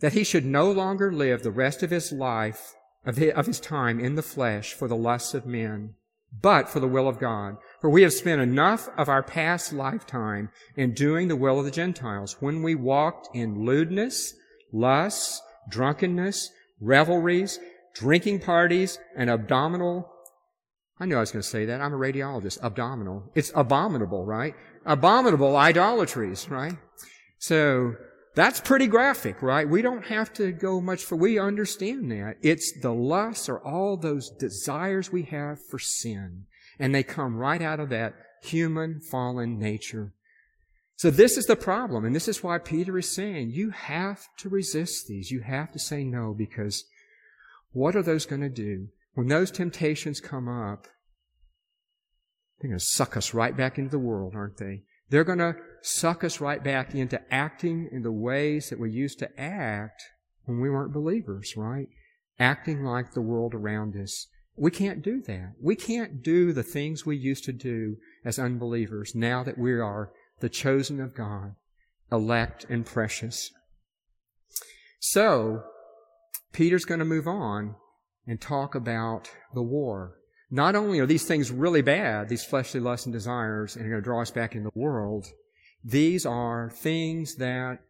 [0.00, 4.14] That he should no longer live the rest of his life, of his time in
[4.14, 5.94] the flesh for the lusts of men,
[6.42, 7.56] but for the will of God.
[7.80, 11.70] For we have spent enough of our past lifetime in doing the will of the
[11.70, 14.34] Gentiles when we walked in lewdness,
[14.72, 17.58] lusts, drunkenness, revelries,
[17.94, 20.10] drinking parties, and abdominal.
[20.98, 21.80] I knew I was going to say that.
[21.80, 22.62] I'm a radiologist.
[22.62, 23.24] Abdominal.
[23.34, 24.54] It's abominable, right?
[24.86, 26.74] Abominable idolatries, right?
[27.38, 27.94] So
[28.34, 29.68] that's pretty graphic, right?
[29.68, 32.36] We don't have to go much for, we understand that.
[32.42, 36.46] It's the lusts or all those desires we have for sin.
[36.78, 40.12] And they come right out of that human fallen nature.
[40.96, 42.04] So this is the problem.
[42.04, 45.30] And this is why Peter is saying you have to resist these.
[45.30, 46.84] You have to say no because
[47.72, 48.88] what are those going to do?
[49.14, 50.88] When those temptations come up,
[52.60, 54.82] they're going to suck us right back into the world, aren't they?
[55.10, 59.18] They're going to suck us right back into acting in the ways that we used
[59.20, 60.02] to act
[60.46, 61.88] when we weren't believers, right?
[62.38, 64.26] Acting like the world around us.
[64.56, 65.52] We can't do that.
[65.60, 70.10] We can't do the things we used to do as unbelievers now that we are
[70.40, 71.54] the chosen of God,
[72.10, 73.50] elect and precious.
[74.98, 75.62] So,
[76.52, 77.76] Peter's going to move on
[78.26, 80.16] and talk about the war.
[80.50, 84.02] Not only are these things really bad, these fleshly lusts and desires, and are going
[84.02, 85.26] to draw us back in the world,
[85.84, 87.80] these are things that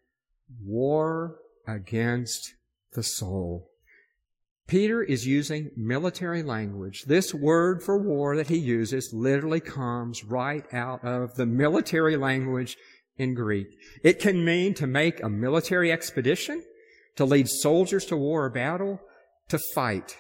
[0.63, 2.55] war against
[2.93, 3.71] the soul.
[4.67, 7.05] Peter is using military language.
[7.05, 12.77] This word for war that he uses literally comes right out of the military language
[13.17, 13.69] in Greek.
[14.03, 16.65] It can mean to make a military expedition,
[17.15, 19.01] to lead soldiers to war or battle,
[19.49, 20.17] to fight.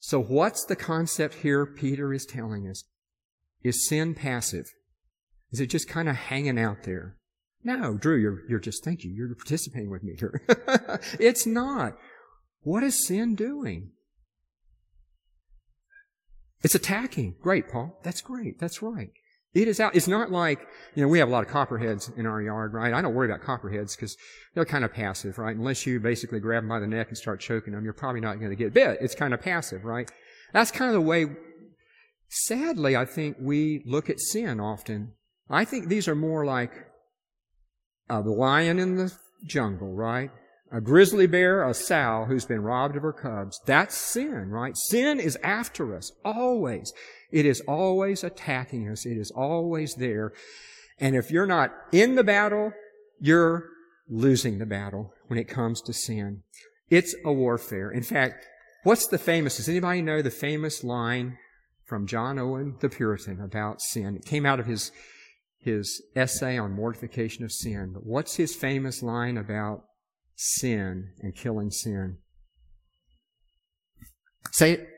[0.00, 2.82] So what's the concept here Peter is telling us?
[3.62, 4.66] Is sin passive?
[5.52, 7.16] Is it just kind of hanging out there?
[7.62, 9.14] No, Drew, you're, you're just thinking.
[9.14, 10.42] You're participating with me here.
[11.18, 11.96] it's not.
[12.66, 13.92] What is sin doing?
[16.64, 17.36] It's attacking.
[17.40, 17.96] Great, Paul.
[18.02, 18.58] That's great.
[18.58, 19.10] That's right.
[19.54, 19.94] It is out.
[19.94, 22.92] It's not like, you know, we have a lot of copperheads in our yard, right?
[22.92, 24.16] I don't worry about copperheads because
[24.52, 25.54] they're kind of passive, right?
[25.54, 28.40] Unless you basically grab them by the neck and start choking them, you're probably not
[28.40, 28.98] going to get bit.
[29.00, 30.10] It's kind of passive, right?
[30.52, 31.26] That's kind of the way,
[32.30, 35.12] sadly, I think we look at sin often.
[35.48, 36.72] I think these are more like
[38.10, 39.12] a lion in the
[39.44, 40.32] jungle, right?
[40.76, 43.58] A grizzly bear, a sow who's been robbed of her cubs.
[43.64, 44.76] That's sin, right?
[44.76, 46.92] Sin is after us, always.
[47.32, 49.06] It is always attacking us.
[49.06, 50.34] It is always there.
[50.98, 52.74] And if you're not in the battle,
[53.18, 53.70] you're
[54.06, 56.42] losing the battle when it comes to sin.
[56.90, 57.90] It's a warfare.
[57.90, 58.44] In fact,
[58.82, 61.38] what's the famous, does anybody know the famous line
[61.86, 64.14] from John Owen the Puritan about sin?
[64.14, 64.92] It came out of his,
[65.58, 67.92] his essay on mortification of sin.
[67.94, 69.82] But what's his famous line about
[70.36, 72.18] sin and killing sin.
[74.52, 74.88] Say it.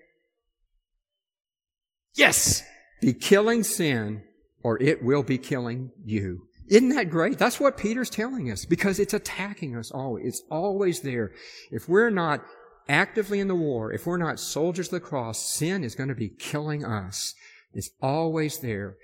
[2.14, 2.62] Yes!
[3.00, 4.22] Be killing sin
[4.62, 6.48] or it will be killing you.
[6.68, 7.38] Isn't that great?
[7.38, 10.26] That's what Peter's telling us because it's attacking us always.
[10.26, 11.32] It's always there.
[11.70, 12.44] If we're not
[12.88, 16.14] actively in the war, if we're not soldiers of the cross, sin is going to
[16.14, 17.34] be killing us.
[17.72, 18.96] It's always there.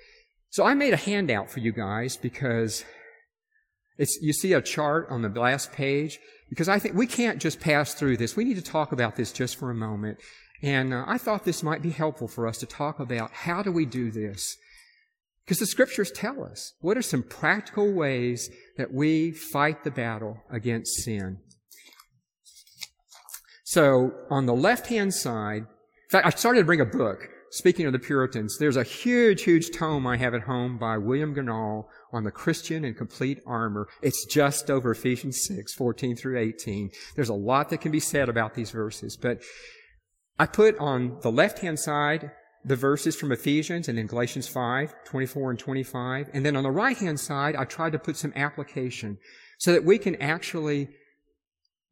[0.51, 2.85] So I made a handout for you guys because
[3.99, 6.19] it's, you see a chart on the last page
[6.51, 8.37] because I think we can't just pass through this.
[8.37, 10.19] We need to talk about this just for a moment.
[10.63, 13.71] And uh, I thought this might be helpful for us to talk about how do
[13.71, 14.57] we do this?
[15.45, 20.39] Because the scriptures tell us what are some practical ways that we fight the battle
[20.51, 21.39] against sin.
[23.65, 27.29] So on the left hand side, in fact, I started to bring a book.
[27.55, 31.33] Speaking of the Puritans, there's a huge, huge tome I have at home by William
[31.33, 33.87] Gurnall on the Christian and complete armor.
[34.02, 36.90] It's just over Ephesians 6, 14 through 18.
[37.15, 39.40] There's a lot that can be said about these verses, but
[40.37, 42.33] I put on the left-hand side
[42.65, 46.31] the verses from Ephesians and then Galatians 5, 24 and 25.
[46.35, 49.17] And then on the right-hand side, I tried to put some application
[49.59, 50.88] so that we can actually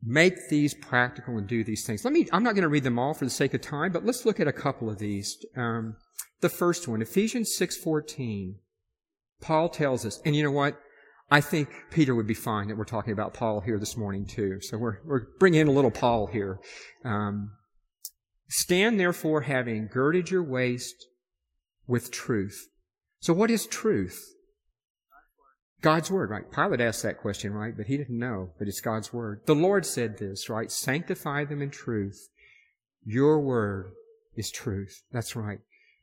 [0.03, 2.05] make these practical and do these things.
[2.05, 4.05] Let me, I'm not going to read them all for the sake of time, but
[4.05, 5.37] let's look at a couple of these.
[5.57, 5.97] Um,
[6.41, 8.57] the first one, Ephesians 6.14.
[9.41, 10.79] Paul tells us, and you know what?
[11.31, 14.61] I think Peter would be fine that we're talking about Paul here this morning too.
[14.61, 16.59] So we're, we're bringing in a little Paul here.
[17.05, 17.53] Um,
[18.55, 21.07] Stand therefore having girded your waist
[21.87, 22.69] with truth.
[23.21, 24.32] So what is truth?
[25.83, 26.51] God's word, right?
[26.51, 27.77] Pilate asked that question, right?
[27.77, 29.41] But he didn't know, but it's God's word.
[29.47, 30.71] The Lord said this, right?
[30.71, 32.29] Sanctify them in truth.
[33.05, 33.93] Your word
[34.37, 35.03] is truth.
[35.13, 35.59] That's right.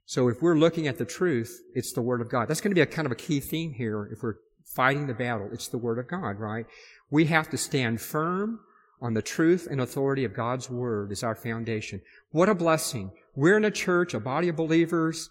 [0.05, 2.47] So if we're looking at the truth, it's the word of God.
[2.47, 5.13] That's going to be a kind of a key theme here if we're fighting the
[5.13, 5.49] battle.
[5.53, 6.65] It's the word of God, right?
[7.09, 8.59] We have to stand firm
[9.01, 12.01] on the truth and authority of God's word as our foundation.
[12.31, 13.11] What a blessing.
[13.33, 15.29] We're in a church, a body of believers,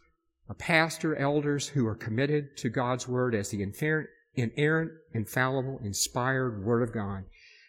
[0.49, 3.62] a pastor, elders who are committed to God's word as the
[4.35, 7.24] inerrant, infallible, inspired Word of God.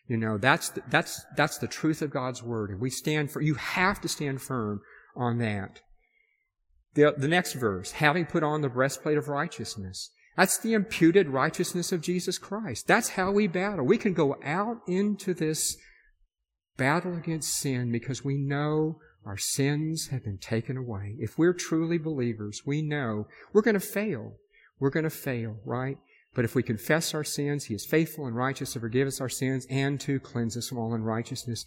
[0.08, 2.72] You know, that's, the, that's, that's the truth of God's Word.
[2.72, 4.82] And we stand for, you have to stand firm
[5.16, 5.82] on that.
[6.96, 10.10] The, the next verse, having put on the breastplate of righteousness.
[10.36, 12.88] That's the imputed righteousness of Jesus Christ.
[12.88, 13.86] That's how we battle.
[13.86, 15.78] We can go out into this
[16.78, 21.16] battle against sin because we know our sins have been taken away.
[21.20, 24.38] If we're truly believers, we know we're going to fail.
[24.80, 25.98] We're going to fail, right?
[26.34, 29.30] But if we confess our sins, He is faithful and righteous to forgive us our
[29.30, 31.66] sins and to cleanse us from all unrighteousness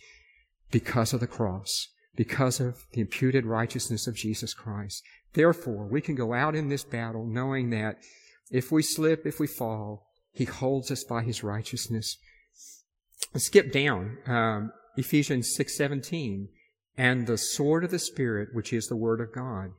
[0.70, 5.02] because of the cross, because of the imputed righteousness of Jesus Christ.
[5.34, 7.98] Therefore, we can go out in this battle knowing that
[8.50, 12.16] if we slip, if we fall, He holds us by His righteousness.
[13.36, 14.18] Skip down.
[14.26, 16.48] Um, Ephesians 6:17
[16.96, 19.72] and the sword of the spirit which is the word of God.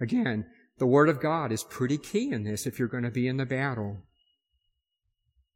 [0.00, 0.46] Again,
[0.78, 3.36] the word of God is pretty key in this if you're going to be in
[3.36, 4.02] the battle.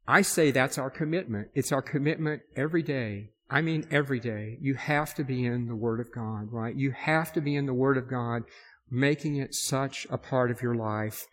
[0.07, 1.49] I say that's our commitment.
[1.53, 3.29] It's our commitment every day.
[3.49, 4.57] I mean, every day.
[4.61, 6.75] You have to be in the Word of God, right?
[6.75, 8.43] You have to be in the Word of God,
[8.89, 11.25] making it such a part of your life.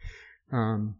[0.51, 0.97] Um,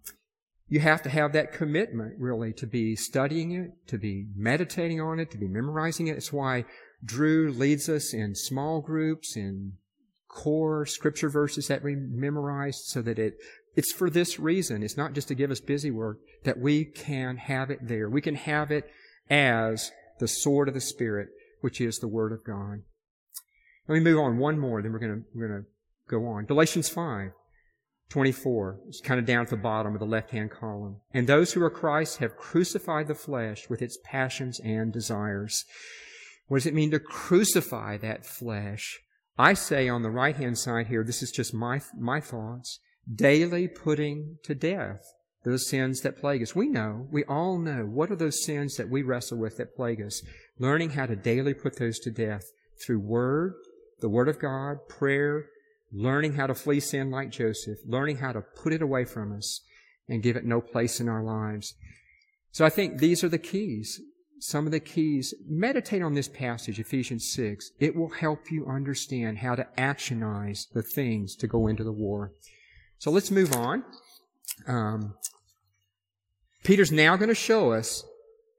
[0.69, 5.19] you have to have that commitment, really, to be studying it, to be meditating on
[5.19, 6.17] it, to be memorizing it.
[6.17, 6.65] It's why
[7.05, 9.75] Drew leads us in small groups, in
[10.29, 13.35] core scripture verses that we memorize so that it
[13.75, 14.83] it's for this reason.
[14.83, 18.09] It's not just to give us busy work, that we can have it there.
[18.09, 18.91] We can have it
[19.31, 21.29] as the sword of the Spirit,
[21.61, 22.83] which is the Word of God.
[23.89, 25.67] Let me move on one more, then we're going to, we're to
[26.09, 26.45] go on.
[26.45, 27.31] Galatians 5,
[28.11, 28.81] 24.
[28.89, 31.01] It's kind of down at the bottom of the left-hand column.
[31.13, 35.65] And those who are Christ have crucified the flesh with its passions and desires.
[36.47, 39.01] What does it mean to crucify that flesh?
[39.39, 42.79] I say on the right-hand side here, this is just my, my thoughts
[43.13, 45.01] daily putting to death
[45.45, 46.55] those sins that plague us.
[46.55, 50.01] We know, we all know, what are those sins that we wrestle with that plague
[50.01, 50.23] us?
[50.59, 52.45] Learning how to daily put those to death
[52.85, 53.55] through Word,
[54.01, 55.47] the Word of God, prayer,
[55.93, 59.61] learning how to flee sin like Joseph, learning how to put it away from us
[60.09, 61.75] and give it no place in our lives.
[62.53, 64.01] So I think these are the keys.
[64.39, 65.35] Some of the keys.
[65.47, 67.71] Meditate on this passage, Ephesians 6.
[67.79, 72.33] It will help you understand how to actionize the things to go into the war.
[73.03, 73.83] So let's move on.
[74.69, 75.15] Um,
[76.63, 78.05] Peter's now going to show us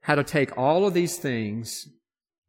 [0.02, 1.88] how to take all of these things,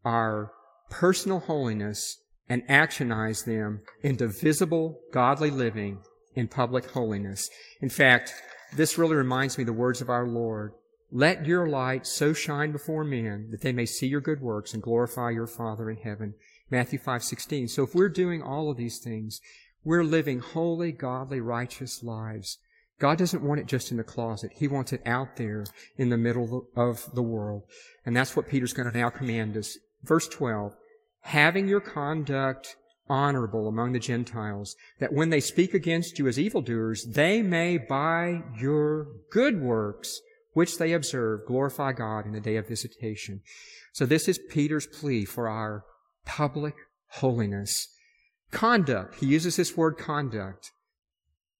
[0.03, 0.51] our
[0.89, 2.17] personal holiness,
[2.49, 5.99] and actionize them into visible, godly living
[6.33, 7.49] in public holiness.
[7.79, 8.33] In fact,
[8.75, 10.73] this really reminds me of the words of our Lord.
[11.13, 14.83] Let your light so shine before men that they may see your good works and
[14.83, 16.33] glorify your Father in heaven.
[16.69, 17.69] Matthew 5:16.
[17.69, 19.39] So if we're doing all of these things,
[19.85, 22.57] we're living holy, godly, righteous lives.
[22.99, 24.51] God doesn't want it just in the closet.
[24.55, 25.65] He wants it out there
[25.97, 27.63] in the middle of the world.
[28.05, 29.77] And that's what Peter's going to now command us.
[30.03, 30.75] Verse 12,
[31.21, 32.75] having your conduct
[33.07, 38.41] honorable among the Gentiles, that when they speak against you as evildoers, they may by
[38.57, 40.19] your good works,
[40.53, 43.41] which they observe, glorify God in the day of visitation.
[43.93, 45.83] So this is Peter's plea for our
[46.25, 46.75] public
[47.09, 47.87] holiness.
[48.55, 49.15] Conduct.
[49.19, 50.71] He uses this word conduct.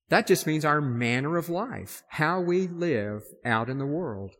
[0.07, 4.31] That just means our manner of life, how we live out in the world.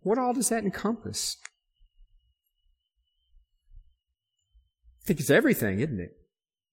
[0.00, 1.36] What all does that encompass?
[5.02, 6.16] I think it's everything, isn't it?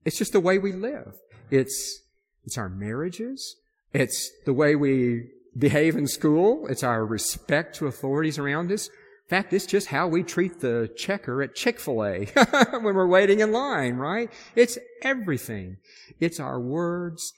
[0.05, 1.17] It's just the way we live.
[1.51, 2.01] It's,
[2.45, 3.57] it's our marriages.
[3.91, 6.65] It's the way we behave in school.
[6.67, 8.89] It's our respect to authorities around us
[9.33, 12.25] fact, it's just how we treat the checker at Chick-fil-A
[12.71, 14.29] when we're waiting in line, right?
[14.55, 15.77] It's everything.
[16.19, 17.33] It's our words,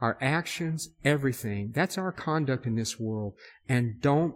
[0.00, 1.72] our actions, everything.
[1.74, 3.34] That's our conduct in this world.
[3.68, 4.34] And don't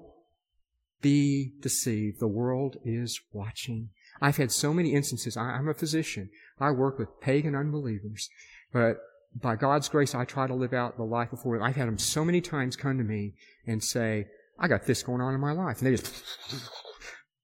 [1.01, 2.21] be deceived.
[2.21, 3.89] The world is watching.
[4.21, 5.37] I've had so many instances.
[5.37, 6.31] I, I'm a physician.
[6.61, 8.29] I work with pagan unbelievers,
[8.73, 8.99] but
[9.35, 11.61] by God's grace, I try to live out the life before.
[11.63, 13.33] I've had them so many times come to me
[13.67, 14.27] and say,
[14.59, 15.79] I got this going on in my life.
[15.79, 16.23] And they just,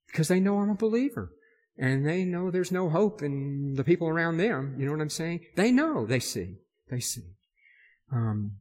[0.08, 1.32] because they know I'm a believer.
[1.76, 4.74] And they know there's no hope in the people around them.
[4.78, 5.40] You know what I'm saying?
[5.54, 6.06] They know.
[6.06, 6.56] They see.
[6.90, 7.22] They see.
[8.12, 8.56] Um,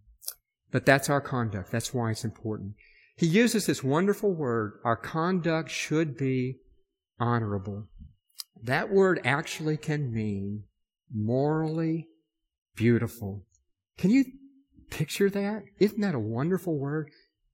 [0.71, 1.71] but that's our conduct.
[1.71, 2.75] That's why it's important.
[3.15, 4.73] He uses this wonderful word.
[4.83, 6.57] Our conduct should be
[7.19, 7.87] honorable.
[8.61, 10.65] That word actually can mean
[11.11, 12.09] morally
[12.75, 13.45] beautiful.
[13.97, 14.25] Can you
[14.91, 15.63] picture that?
[15.79, 17.09] Isn't that a wonderful word?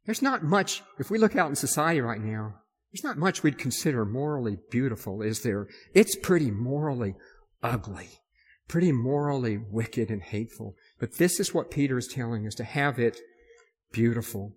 [0.05, 2.55] There's not much, if we look out in society right now,
[2.93, 5.67] there's not much we'd consider morally beautiful, is there?
[5.95, 7.15] It's pretty morally
[7.63, 8.09] ugly,
[8.67, 10.75] pretty morally wicked and hateful.
[10.99, 13.19] But this is what Peter is telling us to have it
[13.91, 14.55] beautiful.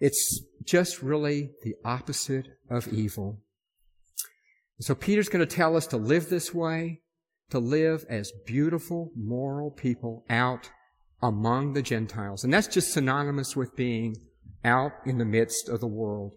[0.00, 3.38] It's just really the opposite of evil.
[4.80, 7.02] So Peter's going to tell us to live this way,
[7.50, 10.70] to live as beautiful, moral people out
[11.22, 12.42] among the Gentiles.
[12.42, 14.16] And that's just synonymous with being
[14.64, 16.32] out in the midst of the world.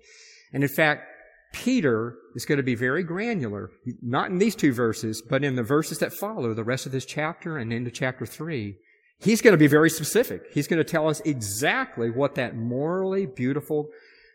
[0.52, 1.08] And in fact,
[1.54, 5.64] Peter is going to be very granular, not in these two verses, but in the
[5.64, 8.76] verses that follow, the rest of this chapter and into chapter three.
[9.20, 10.48] He's going to be very specific.
[10.52, 13.90] He's going to tell us exactly what that morally beautiful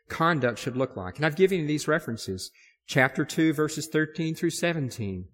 [0.08, 1.16] conduct should look like.
[1.16, 2.50] And I've given you these references.
[2.86, 5.26] Chapter 2, verses 13 through 17.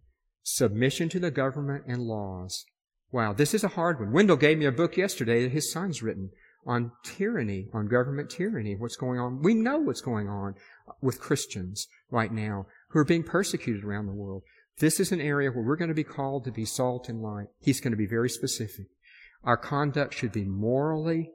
[0.43, 2.65] Submission to the government and laws.
[3.13, 4.11] Wow, this is a hard one.
[4.11, 6.31] Wendell gave me a book yesterday that his son's written
[6.67, 9.43] on tyranny, on government tyranny, what's going on.
[9.43, 10.55] We know what's going on
[11.01, 14.43] with Christians right now who are being persecuted around the world.
[14.79, 17.47] This is an area where we're going to be called to be salt and light.
[17.61, 18.87] He's going to be very specific.
[19.45, 21.31] Our conduct should be morally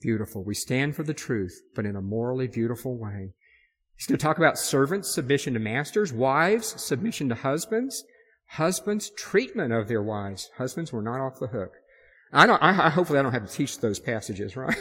[0.00, 0.44] beautiful.
[0.44, 3.32] We stand for the truth, but in a morally beautiful way.
[3.96, 8.04] He's going to talk about servants, submission to masters, wives, submission to husbands,
[8.50, 10.50] husbands' treatment of their wives.
[10.56, 11.72] Husbands were not off the hook.
[12.32, 14.76] I don't, I, hopefully I don't have to teach those passages, right?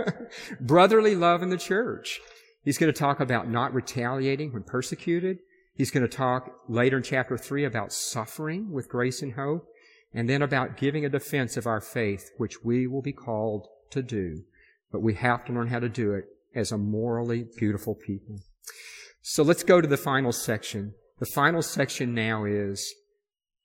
[0.60, 2.20] Brotherly love in the church.
[2.64, 5.38] He's going to talk about not retaliating when persecuted.
[5.74, 9.68] He's going to talk later in chapter three about suffering with grace and hope,
[10.14, 14.02] and then about giving a defense of our faith, which we will be called to
[14.02, 14.42] do.
[14.90, 16.24] But we have to learn how to do it
[16.54, 18.40] as a morally beautiful people.
[19.20, 20.94] So let's go to the final section.
[21.18, 22.94] The final section now is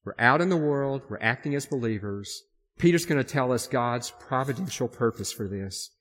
[0.04, 2.44] we're out in the world, we're acting as believers,
[2.82, 5.92] Peter's going to tell us God's providential purpose for this.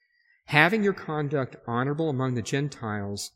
[0.46, 3.32] Having your conduct honorable among the Gentiles,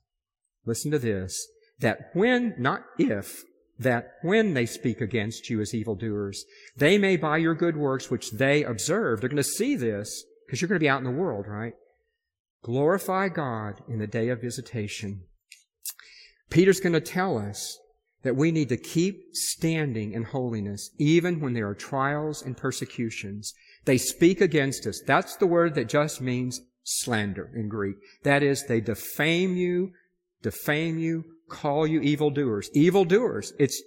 [0.64, 1.46] listen to this,
[1.78, 3.44] that when, not if,
[3.78, 8.30] that when they speak against you as evildoers, they may by your good works which
[8.30, 11.10] they observe, they're going to see this, because you're going to be out in the
[11.10, 11.74] world, right?
[12.62, 15.24] Glorify God in the day of visitation.
[16.48, 17.78] Peter's going to tell us
[18.24, 23.54] that we need to keep standing in holiness even when there are trials and persecutions.
[23.84, 25.00] They speak against us.
[25.06, 27.96] That's the word that just means slander in Greek.
[28.24, 29.92] That is, they defame you,
[30.42, 32.70] defame you, call you evildoers.
[32.74, 33.52] Evildoers.
[33.58, 33.82] It's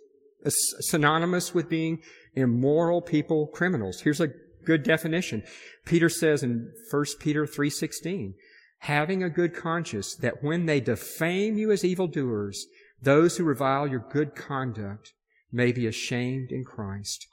[0.81, 2.01] synonymous with being
[2.35, 4.01] immoral people, criminals.
[4.01, 4.31] Here's a
[4.65, 5.43] good definition.
[5.85, 8.35] Peter says in 1 Peter 3:16,
[8.79, 12.67] having a good conscience that when they defame you as evildoers,
[13.01, 15.13] those who revile your good conduct
[15.51, 17.27] may be ashamed in Christ.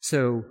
[0.00, 0.44] So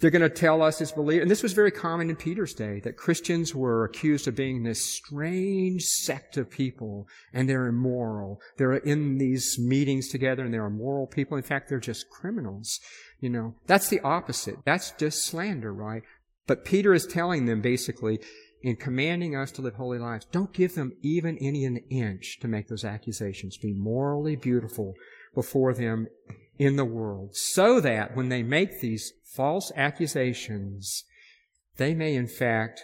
[0.00, 2.80] they're going to tell us as believers, and this was very common in Peter's day,
[2.80, 8.40] that Christians were accused of being this strange sect of people, and they're immoral.
[8.56, 11.36] They're in these meetings together, and they're immoral people.
[11.36, 12.80] In fact, they're just criminals.
[13.20, 14.56] You know, that's the opposite.
[14.64, 16.02] That's just slander, right?
[16.46, 18.18] But Peter is telling them basically,
[18.64, 22.48] in commanding us to live holy lives, don't give them even any an inch to
[22.48, 23.58] make those accusations.
[23.58, 24.94] Be morally beautiful
[25.34, 26.08] before them
[26.58, 31.04] in the world, so that when they make these false accusations,
[31.76, 32.80] they may in fact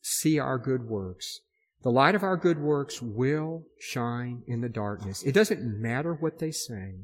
[0.00, 1.40] see our good works.
[1.82, 5.22] The light of our good works will shine in the darkness.
[5.24, 7.00] It doesn't matter what they say.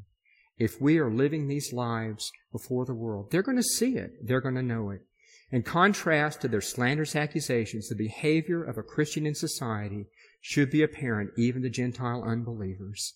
[0.57, 4.13] If we are living these lives before the world, they're going to see it.
[4.27, 5.03] They're going to know it.
[5.51, 10.07] In contrast to their slanderous accusations, the behavior of a Christian in society
[10.41, 13.15] should be apparent even to Gentile unbelievers.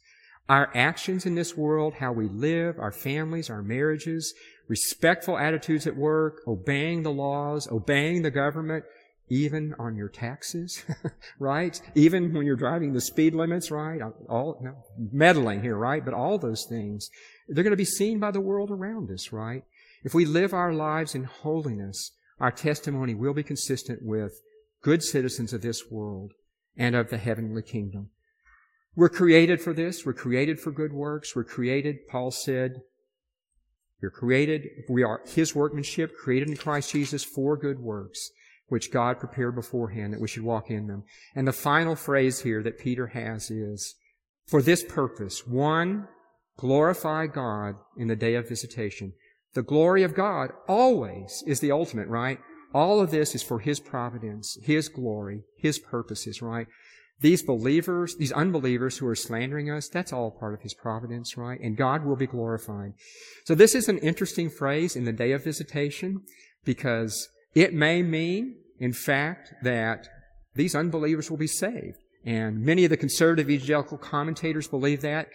[0.49, 4.35] Our actions in this world, how we live, our families, our marriages,
[4.67, 8.85] respectful attitudes at work, obeying the laws, obeying the government,
[9.29, 10.85] even on your taxes,
[11.39, 11.81] right?
[11.95, 14.01] Even when you're driving the speed limits, right?
[14.29, 14.75] All, no,
[15.13, 16.05] meddling here, right?
[16.05, 17.09] But all those things,
[17.49, 19.65] they're going to be seen by the world around us, right?
[20.03, 22.11] If we live our lives in holiness,
[22.41, 24.41] our testimony will be consistent with
[24.83, 26.33] good citizens of this world
[26.77, 28.11] and of the heavenly kingdom.
[28.95, 30.05] We're created for this.
[30.05, 31.35] We're created for good works.
[31.35, 32.83] We're created, Paul said,
[34.03, 38.31] we're created, we are His workmanship, created in Christ Jesus for good works,
[38.67, 41.05] which God prepared beforehand that we should walk in them.
[41.37, 43.95] And the final phrase here that Peter has is,
[44.49, 46.09] for this purpose, one,
[46.57, 49.13] glorify God in the day of visitation.
[49.55, 52.39] The glory of God always is the ultimate, right?
[52.75, 56.67] All of this is for His providence, His glory, His purposes, right?
[57.21, 61.61] These believers, these unbelievers who are slandering us, that's all part of His providence, right?
[61.61, 62.95] And God will be glorified.
[63.45, 66.23] So this is an interesting phrase in the day of visitation
[66.65, 70.09] because it may mean, in fact, that
[70.55, 71.99] these unbelievers will be saved.
[72.25, 75.29] And many of the conservative evangelical commentators believe that.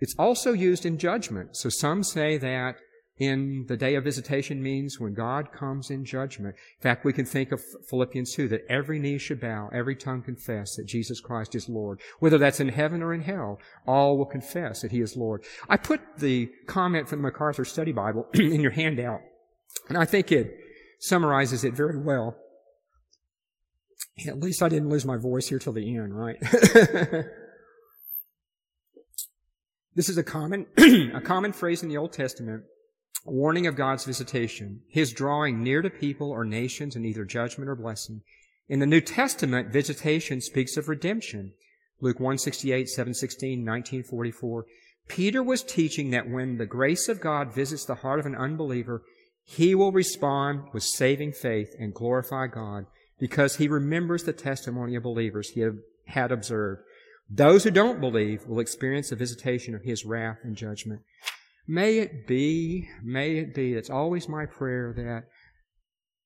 [0.00, 1.56] It's also used in judgment.
[1.56, 2.76] So some say that
[3.20, 6.56] in the day of visitation means when God comes in judgment.
[6.56, 10.22] In fact, we can think of Philippians 2 that every knee should bow, every tongue
[10.22, 12.00] confess that Jesus Christ is Lord.
[12.20, 15.44] Whether that's in heaven or in hell, all will confess that He is Lord.
[15.68, 19.20] I put the comment from the MacArthur Study Bible in your handout,
[19.90, 20.56] and I think it
[20.98, 22.36] summarizes it very well.
[24.26, 26.36] At least I didn't lose my voice here till the end, right?
[29.94, 30.66] this is a common,
[31.14, 32.64] a common phrase in the Old Testament
[33.24, 37.76] warning of God's visitation, His drawing near to people or nations in either judgment or
[37.76, 38.22] blessing.
[38.68, 41.52] In the New Testament, visitation speaks of redemption.
[42.00, 44.64] Luke 168, 716, 1944.
[45.08, 49.02] Peter was teaching that when the grace of God visits the heart of an unbeliever,
[49.44, 52.86] he will respond with saving faith and glorify God
[53.18, 55.66] because he remembers the testimony of believers he
[56.06, 56.82] had observed.
[57.28, 61.02] Those who don't believe will experience the visitation of his wrath and judgment.
[61.72, 65.28] May it be, may it be, it's always my prayer that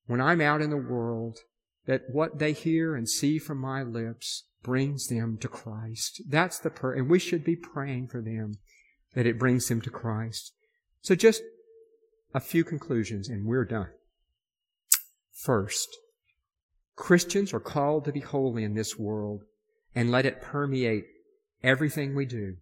[0.07, 1.37] when I'm out in the world,
[1.85, 6.23] that what they hear and see from my lips brings them to Christ.
[6.27, 8.55] That's the prayer, and we should be praying for them
[9.13, 10.51] that it brings them to Christ.
[11.01, 11.43] So just
[12.33, 13.91] a few conclusions and we're done.
[15.31, 15.95] First,
[16.95, 19.43] Christians are called to be holy in this world
[19.93, 21.05] and let it permeate
[21.61, 22.55] everything we do.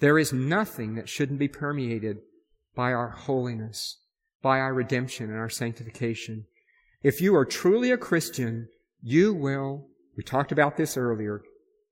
[0.00, 2.18] There is nothing that shouldn't be permeated
[2.74, 3.98] by our holiness,
[4.42, 6.46] by our redemption and our sanctification.
[7.02, 8.68] If you are truly a Christian,
[9.02, 9.86] you will,
[10.16, 11.42] we talked about this earlier,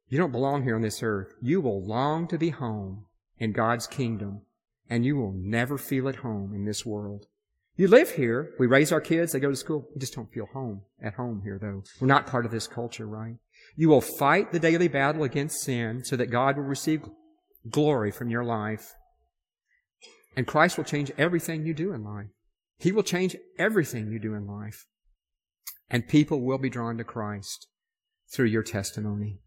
[0.09, 1.35] you don't belong here on this earth.
[1.43, 3.05] You will long to be home
[3.39, 4.41] in God's kingdom,
[4.89, 7.27] and you will never feel at home in this world.
[7.77, 8.55] You live here.
[8.59, 9.33] We raise our kids.
[9.33, 9.87] They go to school.
[9.95, 11.85] We just don't feel home at home here, though.
[12.01, 13.37] We're not part of this culture, right?
[13.77, 17.03] You will fight the daily battle against sin so that God will receive
[17.71, 18.95] glory from your life.
[20.37, 22.29] And Christ will change everything you do in life.
[22.79, 24.87] He will change everything you do in life.
[25.91, 27.67] And people will be drawn to Christ
[28.33, 29.41] through your testimony.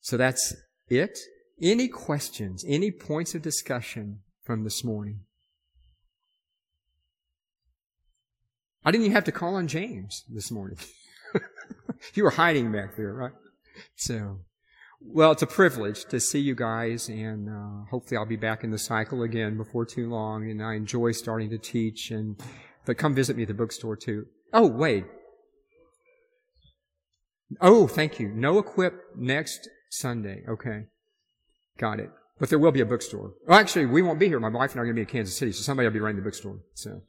[0.00, 0.54] So that's
[0.88, 1.18] it.
[1.62, 5.20] Any questions, any points of discussion from this morning?
[8.84, 10.78] I didn't even have to call on James this morning.
[12.14, 13.32] you were hiding back there, right?
[13.96, 14.40] So,
[15.02, 18.70] well, it's a privilege to see you guys, and uh, hopefully I'll be back in
[18.70, 20.50] the cycle again before too long.
[20.50, 22.10] And I enjoy starting to teach.
[22.10, 22.40] And
[22.84, 24.26] but come visit me at the bookstore too.
[24.52, 25.04] Oh, wait.
[27.60, 28.28] Oh, thank you.
[28.28, 30.42] No equip next Sunday.
[30.48, 30.84] Okay,
[31.78, 32.10] got it.
[32.38, 33.32] But there will be a bookstore.
[33.46, 34.40] Well, actually, we won't be here.
[34.40, 36.00] My wife and I are going to be in Kansas City, so somebody will be
[36.00, 36.60] running the bookstore.
[36.74, 37.02] So,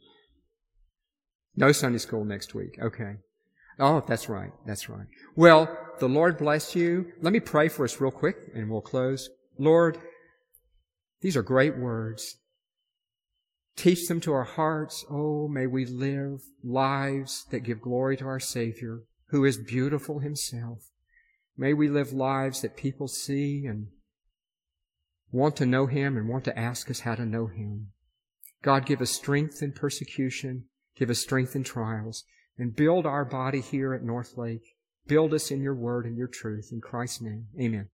[1.55, 2.77] no Sunday school next week.
[2.81, 3.15] Okay.
[3.79, 4.51] Oh, that's right.
[4.65, 5.07] That's right.
[5.35, 5.69] Well,
[6.01, 7.13] the Lord bless you.
[7.21, 9.29] Let me pray for us real quick and we'll close.
[9.57, 9.99] Lord,
[11.21, 12.37] these are great words.
[13.77, 15.05] Teach them to our hearts.
[15.09, 20.89] Oh, may we live lives that give glory to our Savior, who is beautiful himself.
[21.55, 23.87] May we live lives that people see and
[25.31, 27.91] want to know Him and want to ask us how to know Him.
[28.63, 30.65] God, give us strength in persecution.
[30.95, 32.23] Give us strength in trials
[32.57, 34.75] and build our body here at North Lake.
[35.11, 36.69] Build us in your word and your truth.
[36.71, 37.89] In Christ's name, amen.